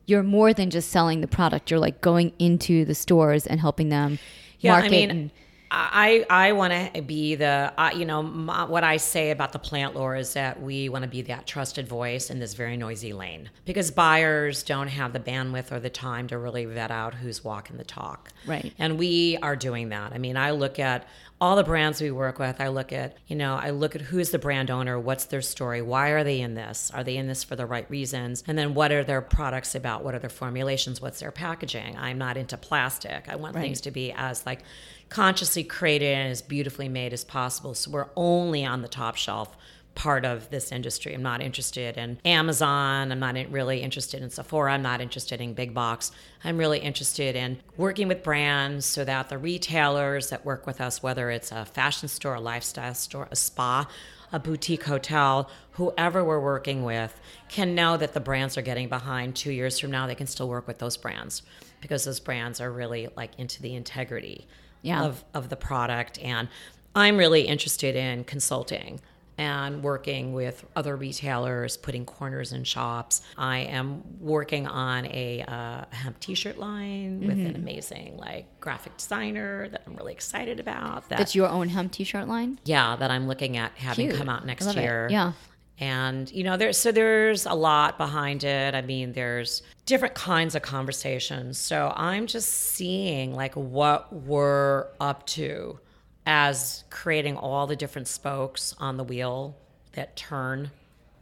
[0.05, 1.71] you're more than just selling the product.
[1.71, 4.19] You're like going into the stores and helping them
[4.61, 5.11] yeah, market I mean.
[5.11, 5.31] and
[5.71, 9.59] I, I want to be the, uh, you know, my, what I say about the
[9.59, 13.13] plant lore is that we want to be that trusted voice in this very noisy
[13.13, 17.43] lane because buyers don't have the bandwidth or the time to really vet out who's
[17.43, 18.31] walking the talk.
[18.47, 18.73] Right.
[18.79, 20.13] And we are doing that.
[20.13, 21.07] I mean, I look at
[21.39, 22.61] all the brands we work with.
[22.63, 25.83] I look at, you know, I look at who's the brand owner, what's their story,
[25.83, 26.91] why are they in this?
[26.95, 28.43] Are they in this for the right reasons?
[28.47, 30.03] And then what are their products about?
[30.03, 31.03] What are their formulations?
[31.03, 31.97] What's their packaging?
[31.99, 33.29] I'm not into plastic.
[33.29, 33.63] I want Right.
[33.63, 34.61] things to be as like
[35.09, 37.75] consciously created and as beautifully made as possible.
[37.75, 39.57] So we're only on the top shelf
[39.97, 41.15] part of this industry.
[41.15, 43.11] I'm not interested in Amazon.
[43.11, 44.75] I'm not really interested in Sephora.
[44.75, 46.13] I'm not interested in big box.
[46.45, 51.03] I'm really interested in working with brands so that the retailers that work with us,
[51.03, 53.89] whether it's a fashion store, a lifestyle store, a spa,
[54.33, 59.35] a boutique hotel, whoever we're working with, can know that the brands are getting behind
[59.35, 60.07] two years from now.
[60.07, 61.43] They can still work with those brands
[61.81, 64.47] because those brands are really like into the integrity
[64.87, 65.05] Yeah.
[65.05, 66.19] of, of the product.
[66.21, 66.49] And
[66.95, 69.01] I'm really interested in consulting
[69.39, 73.21] and working with other retailers, putting corners in shops.
[73.37, 77.47] I am working on a uh, hemp T-shirt line with Mm-hmm.
[77.49, 81.07] an amazing like graphic designer that I'm really excited about.
[81.11, 82.59] That That's your own hemp t-shirt line.
[82.65, 84.17] yeah, that I'm looking at having Cute.
[84.19, 84.83] come out next love it.
[84.83, 85.09] year.
[85.11, 85.33] Yeah.
[85.79, 88.75] And you know, there's so there's a lot behind it.
[88.75, 91.59] I mean, there's different kinds of conversations.
[91.59, 95.79] So I'm just seeing like what we're up to
[96.25, 99.57] as creating all the different spokes on the wheel
[99.93, 100.71] that turn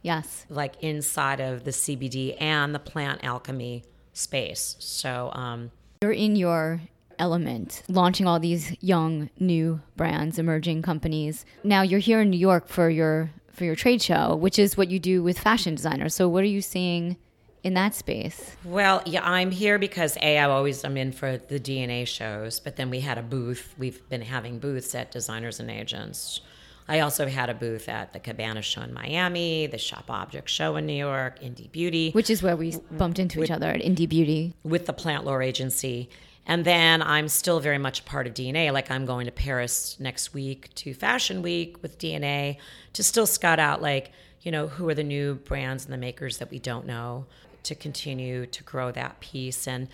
[0.01, 0.45] Yes.
[0.49, 4.75] like inside of the CBD and the plant alchemy space.
[4.79, 6.81] So um You're in your
[7.19, 11.45] element, launching all these young new brands, emerging companies.
[11.63, 14.89] Now you're here in New York for your for your trade show, which is what
[14.89, 16.13] you do with fashion designers.
[16.13, 17.17] So what are you seeing
[17.63, 18.55] in that space?
[18.63, 22.75] Well, yeah, I'm here because A, I always I'm in for the DNA shows, but
[22.75, 23.73] then we had a booth.
[23.77, 26.41] We've been having booths at Designers and Agents.
[26.87, 30.75] I also had a booth at the Cabana show in Miami, the Shop Object show
[30.75, 34.07] in New York, Indie Beauty Which is where we bumped into each other at Indie
[34.07, 34.53] Beauty.
[34.63, 36.09] with the Plant Lore Agency.
[36.47, 38.71] And then I'm still very much a part of DNA.
[38.71, 42.57] Like I'm going to Paris next week to Fashion Week with DNA
[42.93, 46.37] to still scout out, like, you know, who are the new brands and the makers
[46.37, 47.25] that we don't know
[47.63, 49.67] to continue to grow that piece.
[49.67, 49.87] And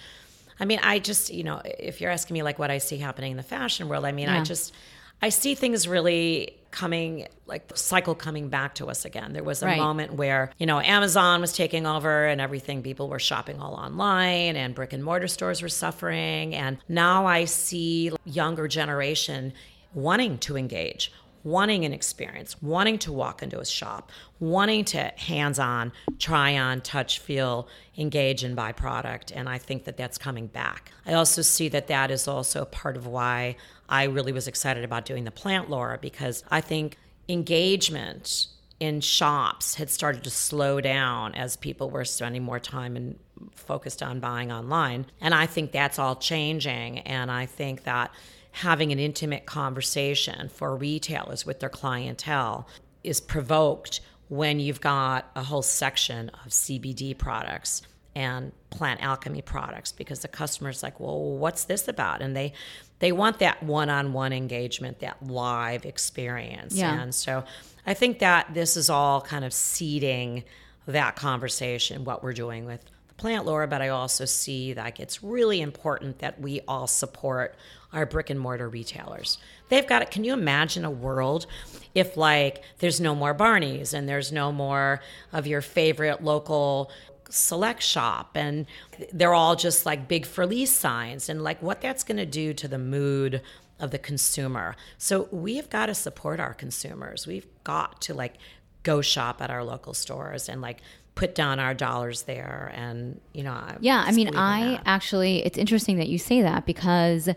[0.60, 3.32] I mean, I just, you know, if you're asking me like what I see happening
[3.32, 4.74] in the fashion world, I mean, I just,
[5.22, 9.34] I see things really coming, like the cycle coming back to us again.
[9.34, 9.78] There was a Right.
[9.78, 14.56] moment where, you know, Amazon was taking over and everything, people were shopping all online
[14.56, 16.56] and brick and mortar stores were suffering.
[16.56, 19.54] And now I see younger generation
[19.94, 21.12] wanting to engage,
[21.44, 26.82] wanting an experience, wanting to walk into a shop, wanting to hands on, try on,
[26.82, 29.32] touch, feel, engage, and buy product.
[29.32, 30.92] And I think that that's coming back.
[31.06, 33.56] I also see that that is also part of why
[33.90, 38.48] I really was excited about doing the Plant Lore because I think engagement
[38.80, 43.18] in shops had started to slow down as people were spending more time and
[43.54, 45.06] focused on buying online.
[45.22, 47.00] And I think that's all changing.
[47.00, 48.12] And I think that
[48.52, 52.68] having an intimate conversation for retailers with their clientele
[53.04, 57.82] is provoked when you've got a whole section of CBD products
[58.16, 62.22] and plant alchemy products because the customer's like, well, what's this about?
[62.22, 62.54] And they
[63.00, 66.76] they want that one-on-one engagement, that live experience.
[66.76, 67.02] Yeah.
[67.02, 67.44] And so
[67.86, 70.44] I think that this is all kind of seeding
[70.86, 72.86] that conversation, what we're doing with
[73.22, 77.56] Plant Lore, but I also see like it's really important that we all support
[77.94, 79.38] our brick and mortar retailers.
[79.70, 80.10] They've got it.
[80.10, 81.46] Can you imagine a world
[81.94, 86.90] if like there's no more Barney's and there's no more of your favorite local
[87.30, 88.66] select shop and
[89.14, 92.56] they're all just like big for lease signs and like what that's going to do
[92.56, 93.40] to the mood
[93.80, 94.76] of the consumer.
[94.98, 97.28] So we've got to support our consumers.
[97.28, 98.38] We've got to like
[98.82, 100.82] go shop at our local stores and like
[101.22, 104.82] put down our dollars there and you know I Yeah, I mean, I that.
[104.88, 107.30] actually, it's interesting that you say that because,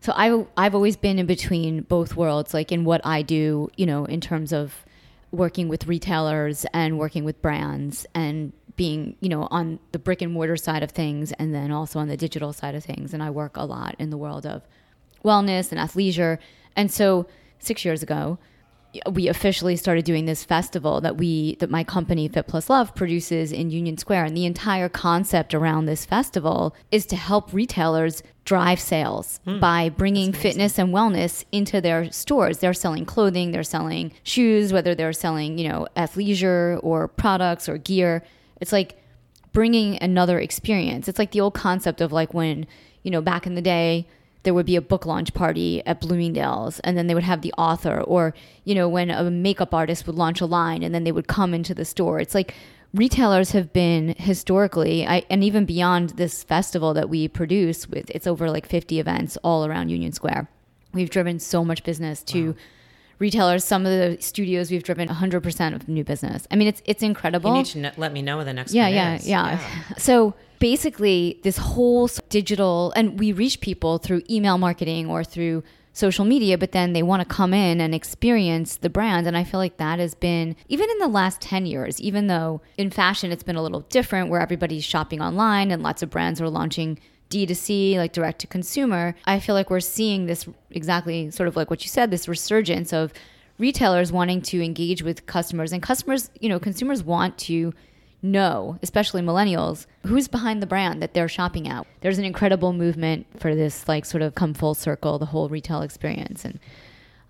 [0.00, 3.86] so I, I've always been in between both worlds, like in what I do, you
[3.86, 4.84] know, in terms of
[5.32, 10.32] working with retailers and working with brands and being, you know, on the brick and
[10.32, 13.12] mortar side of things and then also on the digital side of things.
[13.12, 14.62] And I work a lot in the world of
[15.24, 16.38] wellness and athleisure.
[16.76, 17.26] And so
[17.58, 18.38] six years ago,
[19.10, 23.52] we officially started doing this festival that we that my company Fit Plus Love produces
[23.52, 28.78] in Union Square and the entire concept around this festival is to help retailers drive
[28.78, 29.58] sales hmm.
[29.58, 32.58] by bringing fitness and wellness into their stores.
[32.58, 37.78] They're selling clothing, they're selling shoes, whether they're selling, you know, athleisure or products or
[37.78, 38.22] gear.
[38.60, 38.98] It's like
[39.52, 41.08] bringing another experience.
[41.08, 42.66] It's like the old concept of like when,
[43.02, 44.06] you know, back in the day,
[44.44, 47.52] there would be a book launch party at Bloomingdale's and then they would have the
[47.58, 51.12] author or, you know, when a makeup artist would launch a line and then they
[51.12, 52.20] would come into the store.
[52.20, 52.54] It's like
[52.92, 58.26] retailers have been historically, I, and even beyond this festival that we produce with, it's
[58.26, 60.48] over like 50 events all around Union Square.
[60.92, 62.54] We've driven so much business to
[63.18, 63.64] retailers.
[63.64, 66.46] Some of the studios we've driven 100% of new business.
[66.50, 68.94] I mean, it's, it's incredible you need to let me know the next yeah one
[68.94, 70.34] yeah, yeah so
[70.64, 75.62] basically this whole digital and we reach people through email marketing or through
[75.92, 79.26] social media, but then they want to come in and experience the brand.
[79.26, 82.62] And I feel like that has been, even in the last 10 years, even though
[82.78, 86.40] in fashion it's been a little different where everybody's shopping online and lots of brands
[86.40, 86.98] are launching
[87.28, 91.68] D2C, like direct to consumer, I feel like we're seeing this exactly sort of like
[91.68, 93.12] what you said, this resurgence of
[93.58, 97.74] retailers wanting to engage with customers and customers, you know, consumers want to
[98.24, 101.86] know, especially millennials, who's behind the brand that they're shopping at.
[102.00, 105.82] There's an incredible movement for this like sort of come full circle, the whole retail
[105.82, 106.58] experience and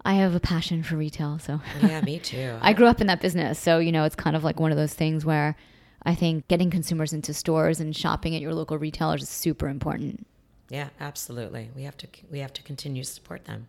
[0.06, 2.58] I have a passion for retail, so Yeah, me too.
[2.60, 4.76] I grew up in that business, so you know, it's kind of like one of
[4.76, 5.56] those things where
[6.02, 10.26] I think getting consumers into stores and shopping at your local retailers is super important.
[10.68, 11.70] yeah, absolutely.
[11.74, 13.66] We have to we have to continue to support them.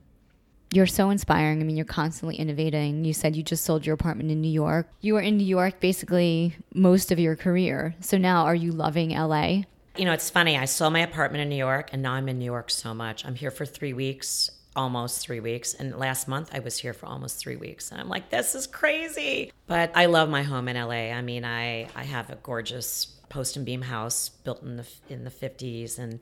[0.75, 1.61] You're so inspiring.
[1.61, 3.05] I mean, you're constantly innovating.
[3.05, 4.89] You said you just sold your apartment in New York.
[4.99, 7.95] You were in New York basically most of your career.
[8.01, 9.61] So now are you loving LA?
[9.95, 10.57] You know, it's funny.
[10.57, 13.25] I sold my apartment in New York, and now I'm in New York so much.
[13.25, 15.75] I'm here for three weeks, almost three weeks.
[15.75, 17.89] And last month, I was here for almost three weeks.
[17.89, 19.53] And I'm like, this is crazy.
[19.67, 21.13] But I love my home in LA.
[21.15, 25.23] I mean, I, I have a gorgeous post and beam house built in the in
[25.23, 26.19] the 50s, and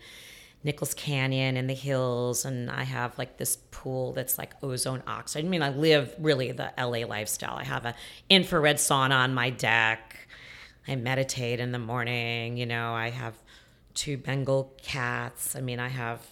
[0.64, 5.43] Nichols Canyon in the hills, and I have like this pool that's like ozone oxide.
[5.43, 7.55] I mean, I live really the LA lifestyle.
[7.57, 7.95] I have a
[8.30, 10.28] infrared sauna on my deck.
[10.88, 12.57] I meditate in the morning.
[12.57, 13.36] You know, I have
[13.93, 15.55] two Bengal cats.
[15.55, 16.26] I mean, I have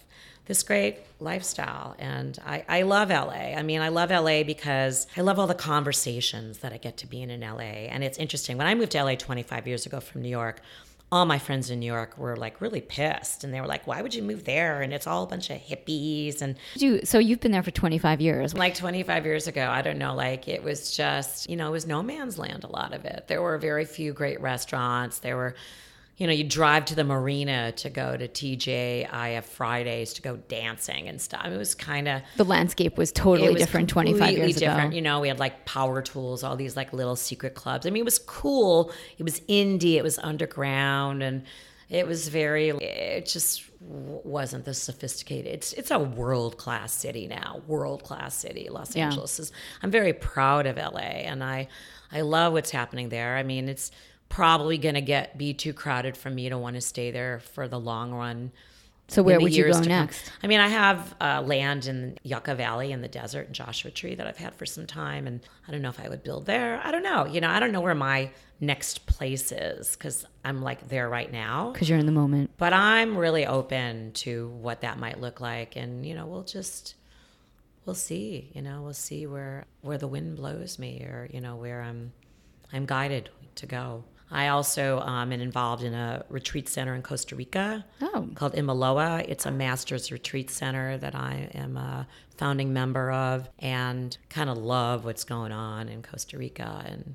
[0.46, 3.54] this great lifestyle and I, I love LA.
[3.56, 7.06] I mean, I love LA because I love all the conversations that I get to
[7.06, 7.60] be in in LA.
[7.60, 8.58] And it's interesting.
[8.58, 10.60] When I moved to LA 25 years ago from New York,
[11.12, 14.00] all my friends in New York were like really pissed and they were like, why
[14.00, 14.80] would you move there?
[14.80, 18.22] And it's all a bunch of hippies and You, so you've been there for 25
[18.22, 18.54] years.
[18.54, 21.86] like 25 years ago, I don't know, like it was just, you know, it was
[21.86, 23.24] no man's land, a lot of it.
[23.28, 25.18] There were very few great restaurants.
[25.18, 25.54] There were,
[26.16, 31.08] you know, you drive to the marina to go to TGI Fridays to go dancing
[31.08, 31.40] and stuff.
[31.42, 34.56] I mean, it was kind of The landscape was totally was different 25 completely years
[34.56, 34.88] different.
[34.88, 34.96] ago.
[34.96, 37.86] You know, we had like power tools, all these like little secret clubs.
[37.86, 38.92] I mean, it was cool.
[39.18, 39.94] It was indie.
[39.94, 41.44] It was underground, and
[41.88, 42.68] it was very.
[42.70, 45.52] It just wasn't the sophisticated.
[45.52, 47.62] It's it's a world class city now.
[47.66, 48.68] World class city.
[48.70, 49.06] Los Yeah.
[49.06, 49.50] Angeles is.
[49.82, 51.68] I'm very proud of LA, and I
[52.12, 53.36] I love what's happening there.
[53.36, 53.90] I mean, it's
[54.32, 57.68] probably going to get be too crowded for me to want to stay there for
[57.68, 58.50] the long run.
[59.08, 59.88] So where would you go to come.
[59.88, 60.32] next?
[60.42, 64.14] I mean, I have uh, land in Yucca Valley in the desert in Joshua Tree
[64.14, 66.80] that I've had for some time, and I don't know if I would build there.
[66.82, 67.26] I don't know.
[67.26, 71.30] You know, I don't know where my next place is because I'm like there right
[71.30, 71.72] now.
[71.72, 72.52] Because you're in the moment.
[72.56, 76.94] But I'm really open to what that might look like, and you know, we'll just
[77.84, 78.50] we'll see.
[78.54, 82.12] You know, we'll see where where the wind blows me, or you know, where I'm
[82.72, 84.04] I'm guided to go.
[84.32, 88.28] I also um, am involved in a retreat center in Costa Rica Oh.
[88.34, 89.24] called Imaloa.
[89.28, 92.06] It's a master's retreat center that I am a
[92.38, 97.14] founding member of and kind of love what's going on in Costa Rica and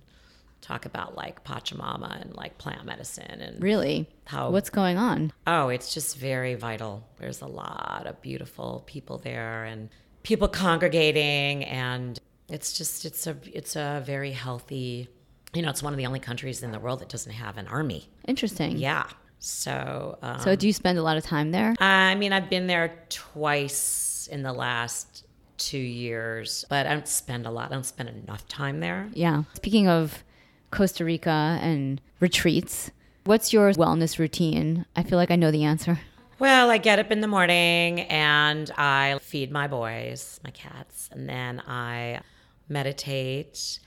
[0.61, 4.07] talk about like Pachamama and like plant medicine and Really?
[4.25, 5.31] How- What's going on?
[5.47, 7.03] Oh, it's just very vital.
[7.17, 9.89] There's a lot of beautiful people there and
[10.23, 15.07] people congregating and it's just it's a it's a very healthy
[15.53, 17.67] you know, it's one of the only countries in the world that doesn't have an
[17.67, 18.09] army.
[18.27, 18.77] Interesting.
[18.77, 19.07] Yeah.
[19.39, 21.75] So, um, So do you spend a lot of time there?
[21.79, 25.25] I mean, I've been there twice in the last
[25.57, 27.71] two years, but I don't spend a lot.
[27.71, 29.09] I don't spend enough time there.
[29.13, 29.43] Yeah.
[29.53, 30.23] Speaking of
[30.71, 32.91] Costa Rica and retreats,
[33.25, 34.85] what's your wellness routine?
[34.95, 35.99] I feel like I know the answer.
[36.39, 41.27] Well, I get up in the morning and I feed my boys, my cats, and
[41.27, 42.21] then I
[42.69, 43.79] meditate,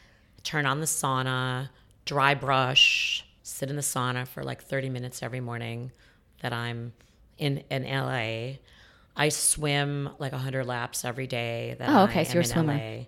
[0.42, 1.68] turn on the sauna,
[2.04, 5.92] dry brush, sit in the sauna for like 30 minutes every morning
[6.40, 6.92] that I'm
[7.38, 8.58] in in LA.
[9.16, 12.74] I swim like 100 laps every day that Oh, okay, I so you're a swimmer.
[12.76, 13.04] LA.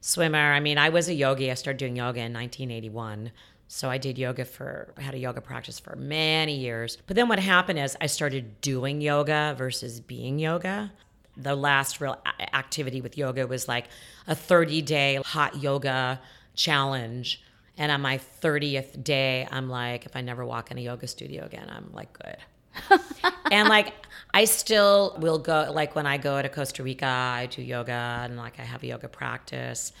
[0.00, 0.52] Swimmer.
[0.52, 1.50] I mean, I was a yogi.
[1.50, 3.32] I started doing yoga in 1981.
[3.68, 6.98] So I did yoga for, I had a yoga practice for many years.
[7.06, 10.92] But then what happened is I started doing yoga versus being yoga.
[11.36, 12.16] The last real
[12.52, 13.86] activity with yoga was like
[14.28, 16.20] a 30 day hot yoga
[16.56, 17.42] challenge.
[17.78, 21.44] And on my 30th day, I'm like, if I never walk in a yoga studio
[21.44, 22.36] again, I'm like, good.
[23.50, 23.94] and like
[24.34, 27.92] I still will go like when I go to Costa Rica, I do yoga
[28.24, 29.92] and like I have a yoga practice.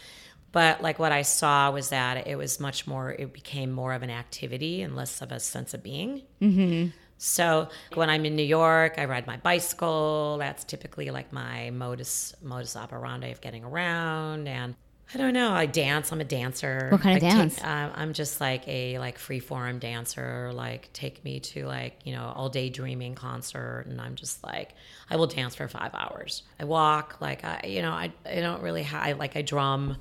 [0.52, 4.02] But like what I saw was that it was much more it became more of
[4.02, 6.22] an activity and less of a sense of being.
[6.40, 6.90] Mm-hmm.
[7.18, 10.36] So when I'm in New York, I ride my bicycle.
[10.38, 14.74] That's typically like my modus modus operandi of getting around and
[15.14, 15.52] I don't know.
[15.52, 16.10] I dance.
[16.10, 16.88] I'm a dancer.
[16.90, 17.62] What kind of Like, take- dance?
[17.62, 20.50] uh, I'm just like a like free form dancer.
[20.52, 24.74] Like take me to like you know all day dreaming concert, and I'm just like
[25.08, 26.42] I will dance for five hours.
[26.58, 29.96] I walk like I you know I I don't really ha- I like I drum.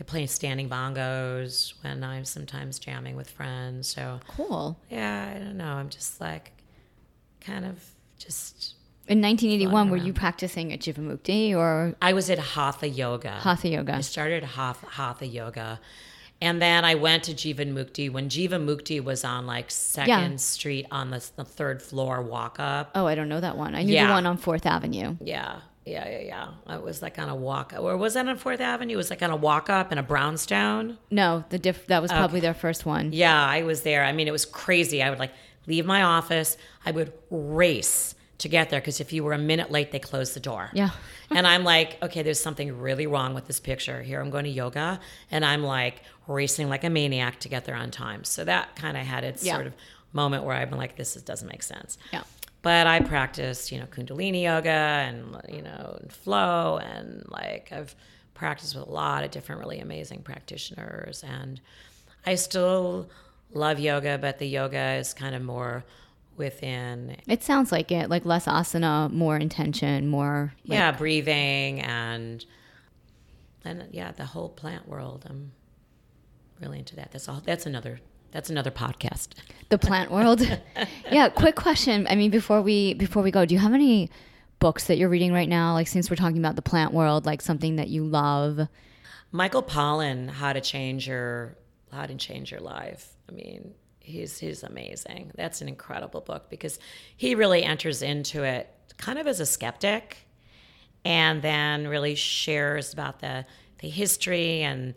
[0.00, 3.88] I play standing bongos when I'm sometimes jamming with friends.
[3.88, 4.78] So Cool.
[4.88, 5.72] yeah, I don't know.
[5.74, 6.52] I'm just like
[7.40, 7.84] kind of
[8.18, 8.74] just.
[9.08, 13.30] In 1981, were you practicing at Jivamukti or I was at Hatha Yoga.
[13.30, 13.94] Hatha Yoga?
[13.94, 15.80] I started Hatha, Hatha Yoga.
[16.42, 21.26] And then I went to Jivamukti when Jivamukti was on like Second Street on the,
[21.36, 22.90] the third floor walk up.
[22.94, 23.74] Oh, I don't know that one.
[23.74, 25.16] I knew the one on Fourth Avenue.
[25.20, 26.74] Yeah, yeah, yeah, yeah.
[26.76, 28.94] It was like on a walk, or was that on Fourth Avenue?
[28.94, 30.98] It was like on a walk up in a brownstone.
[31.10, 33.12] No, the diff- that was probably their first one.
[33.12, 34.04] Yeah, I was there.
[34.04, 35.02] I mean, it was crazy.
[35.02, 35.32] I would like
[35.66, 36.56] leave my office.
[36.86, 40.34] I would race to get there because if you were a minute late, they closed
[40.34, 40.70] the door.
[40.72, 40.90] Yeah.
[41.30, 44.00] and I'm like, okay, there's something really wrong with this picture.
[44.02, 47.74] Here I'm going to yoga, and I'm like racing like a maniac to get there
[47.74, 48.24] on time.
[48.24, 49.54] So that kind of had its Yeah.
[49.54, 49.74] sort of
[50.12, 51.98] moment where I'm like, this is, doesn't make sense.
[52.12, 52.22] Yeah.
[52.62, 56.78] But I practiced, you know, Kundalini yoga and, you know, and flow.
[56.78, 57.94] And like I've
[58.34, 61.22] practiced with a lot of different really amazing practitioners.
[61.22, 61.60] And
[62.26, 63.08] I still
[63.52, 65.84] love yoga, but the yoga is kind of more
[66.38, 70.52] within, It sounds like it, like less asana, more intention, more.
[70.66, 72.44] like- yeah, breathing and,
[73.64, 75.26] and yeah, the whole plant world.
[75.28, 75.52] I'm
[76.60, 77.10] really into that.
[77.12, 77.42] That's all.
[77.44, 79.28] That's another, that's another podcast.
[79.68, 80.40] the plant world.
[81.10, 81.28] yeah.
[81.28, 82.06] Quick question.
[82.08, 84.08] I mean, before we before we go, do you have any
[84.58, 85.72] books that you're reading right now?
[85.74, 88.68] Like, since we're talking about the plant world, like something that you love.
[89.30, 91.56] Michael Pollan, How to Change Your
[91.92, 93.08] How to Change Your Life.
[93.28, 93.74] I mean,
[94.08, 95.30] he's he's amazing.
[95.36, 96.78] That's an incredible book because
[97.16, 100.16] he really enters into it kind of as a skeptic
[101.04, 103.46] and then really shares about the
[103.78, 104.94] the history and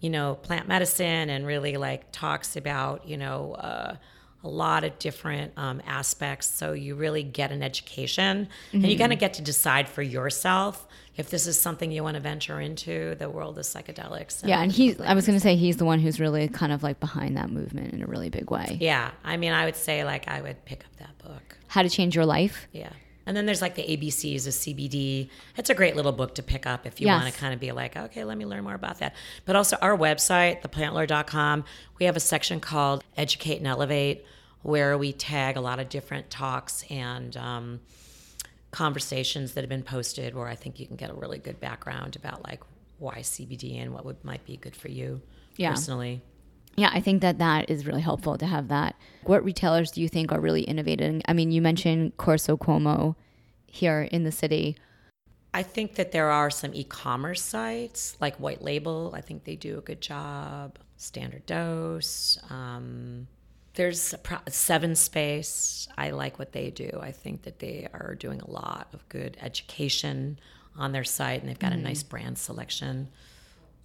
[0.00, 3.96] you know plant medicine and really like talks about you know uh,
[4.44, 9.12] a lot of different um, aspects so you really get an education and you kind
[9.12, 13.14] of get to decide for yourself if this is something you want to venture into
[13.16, 15.00] the world of psychedelics Yeah, and he's.
[15.00, 17.50] I was going to say he's the one who's really kind of like behind that
[17.50, 18.76] movement in a really big way.
[18.80, 21.88] yeah i mean i would say like i would pick up that book How to
[21.90, 22.68] change your life.
[22.72, 22.90] Yeah.
[23.26, 25.28] And then there's like the ABCs of CBD.
[25.56, 27.20] It's a great little book to pick up if you Yes.
[27.22, 29.14] want to kind of be like, okay, let me learn more about that.
[29.44, 31.64] But also our website, theplantlore.com,
[31.98, 34.24] we have a section called Educate and Elevate
[34.62, 37.80] where we tag a lot of different talks and um,
[38.70, 42.16] conversations that have been posted where I think you can get a really good background
[42.16, 42.62] about like
[42.98, 45.20] why CBD and what would might be good for you
[45.56, 45.70] Yeah.
[45.70, 46.22] personally.
[46.76, 48.96] Yeah, I think that that is really helpful to have that.
[49.24, 51.22] What retailers do you think are really innovating?
[51.26, 53.16] I mean, you mentioned Corso Como
[53.66, 54.76] here in the city.
[55.54, 59.12] I think that there are some e-commerce sites like White Label.
[59.16, 60.78] I think they do a good job.
[60.98, 62.38] Standard Dose.
[62.50, 63.26] Um,
[63.72, 65.88] there's pro- Seven Space.
[65.96, 66.98] I like what they do.
[67.00, 70.38] I think that they are doing a lot of good education
[70.76, 73.08] on their site, and they've got a nice brand selection.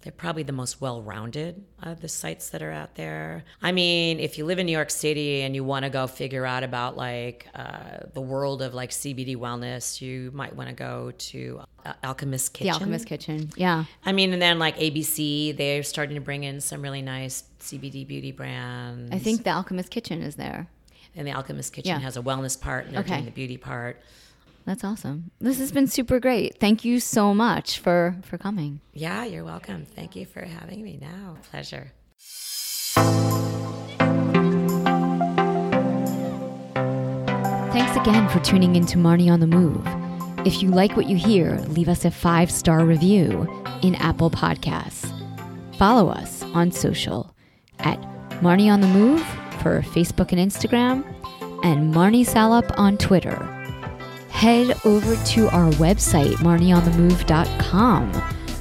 [0.02, 3.44] They're probably the most well-rounded of the sites that are out there.
[3.62, 6.44] I mean, if you live in New York City and you want to go figure
[6.44, 11.12] out about like uh, the world of like CBD wellness, you might want to go
[11.16, 12.66] to uh, Alchemist Kitchen.
[12.66, 13.50] The Alchemist Kitchen.
[13.56, 13.84] Yeah.
[14.04, 18.04] I mean, and then like ABC, they're starting to bring in some really nice CBD
[18.06, 19.12] beauty brands.
[19.14, 20.66] I think the Alchemist Kitchen is there.
[21.14, 21.98] and the Alchemist Kitchen Yeah.
[21.98, 23.10] has a wellness part, and they're Okay.
[23.16, 24.00] doing the beauty part.
[24.64, 25.30] That's awesome.
[25.40, 26.58] This has been super great.
[26.58, 28.80] Thank you so much for for coming.
[28.92, 29.84] Yeah, you're welcome.
[29.84, 30.98] Thank you for having me.
[31.00, 31.92] Now, pleasure.
[37.72, 39.82] Thanks again for tuning in to Marnie on the Move.
[40.46, 43.48] If you like what you hear, leave us a five star review
[43.82, 45.10] in Apple Podcasts.
[45.76, 47.34] Follow us on social
[47.80, 48.00] at
[48.42, 49.22] Marnie on the Move
[49.62, 51.04] for Facebook and Instagram,
[51.64, 53.38] and Marnie Salop on Twitter.
[54.42, 58.12] Head over to our website, marnieonthemove.com,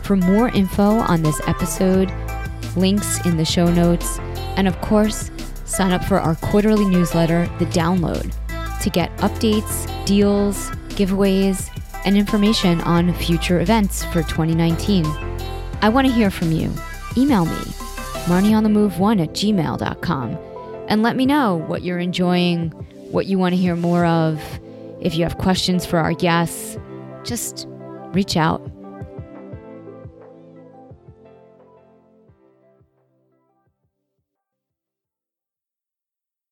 [0.03, 2.13] for more info on this episode,
[2.75, 4.19] links in the show notes,
[4.57, 5.32] and of course,
[5.65, 8.32] sign up for our quarterly newsletter, The Download,
[8.79, 11.71] to get updates, deals, giveaways,
[12.05, 15.03] and information on future events for 2019.
[15.82, 16.71] I want to hear from you.
[17.17, 17.57] Email me,
[18.27, 20.38] marnieonthemove1 at gmail.com,
[20.89, 22.69] and let me know what you're enjoying,
[23.09, 24.39] what you want to hear more of.
[25.02, 26.78] If you have questions for our guests,
[27.24, 27.68] just
[28.14, 28.70] reach out.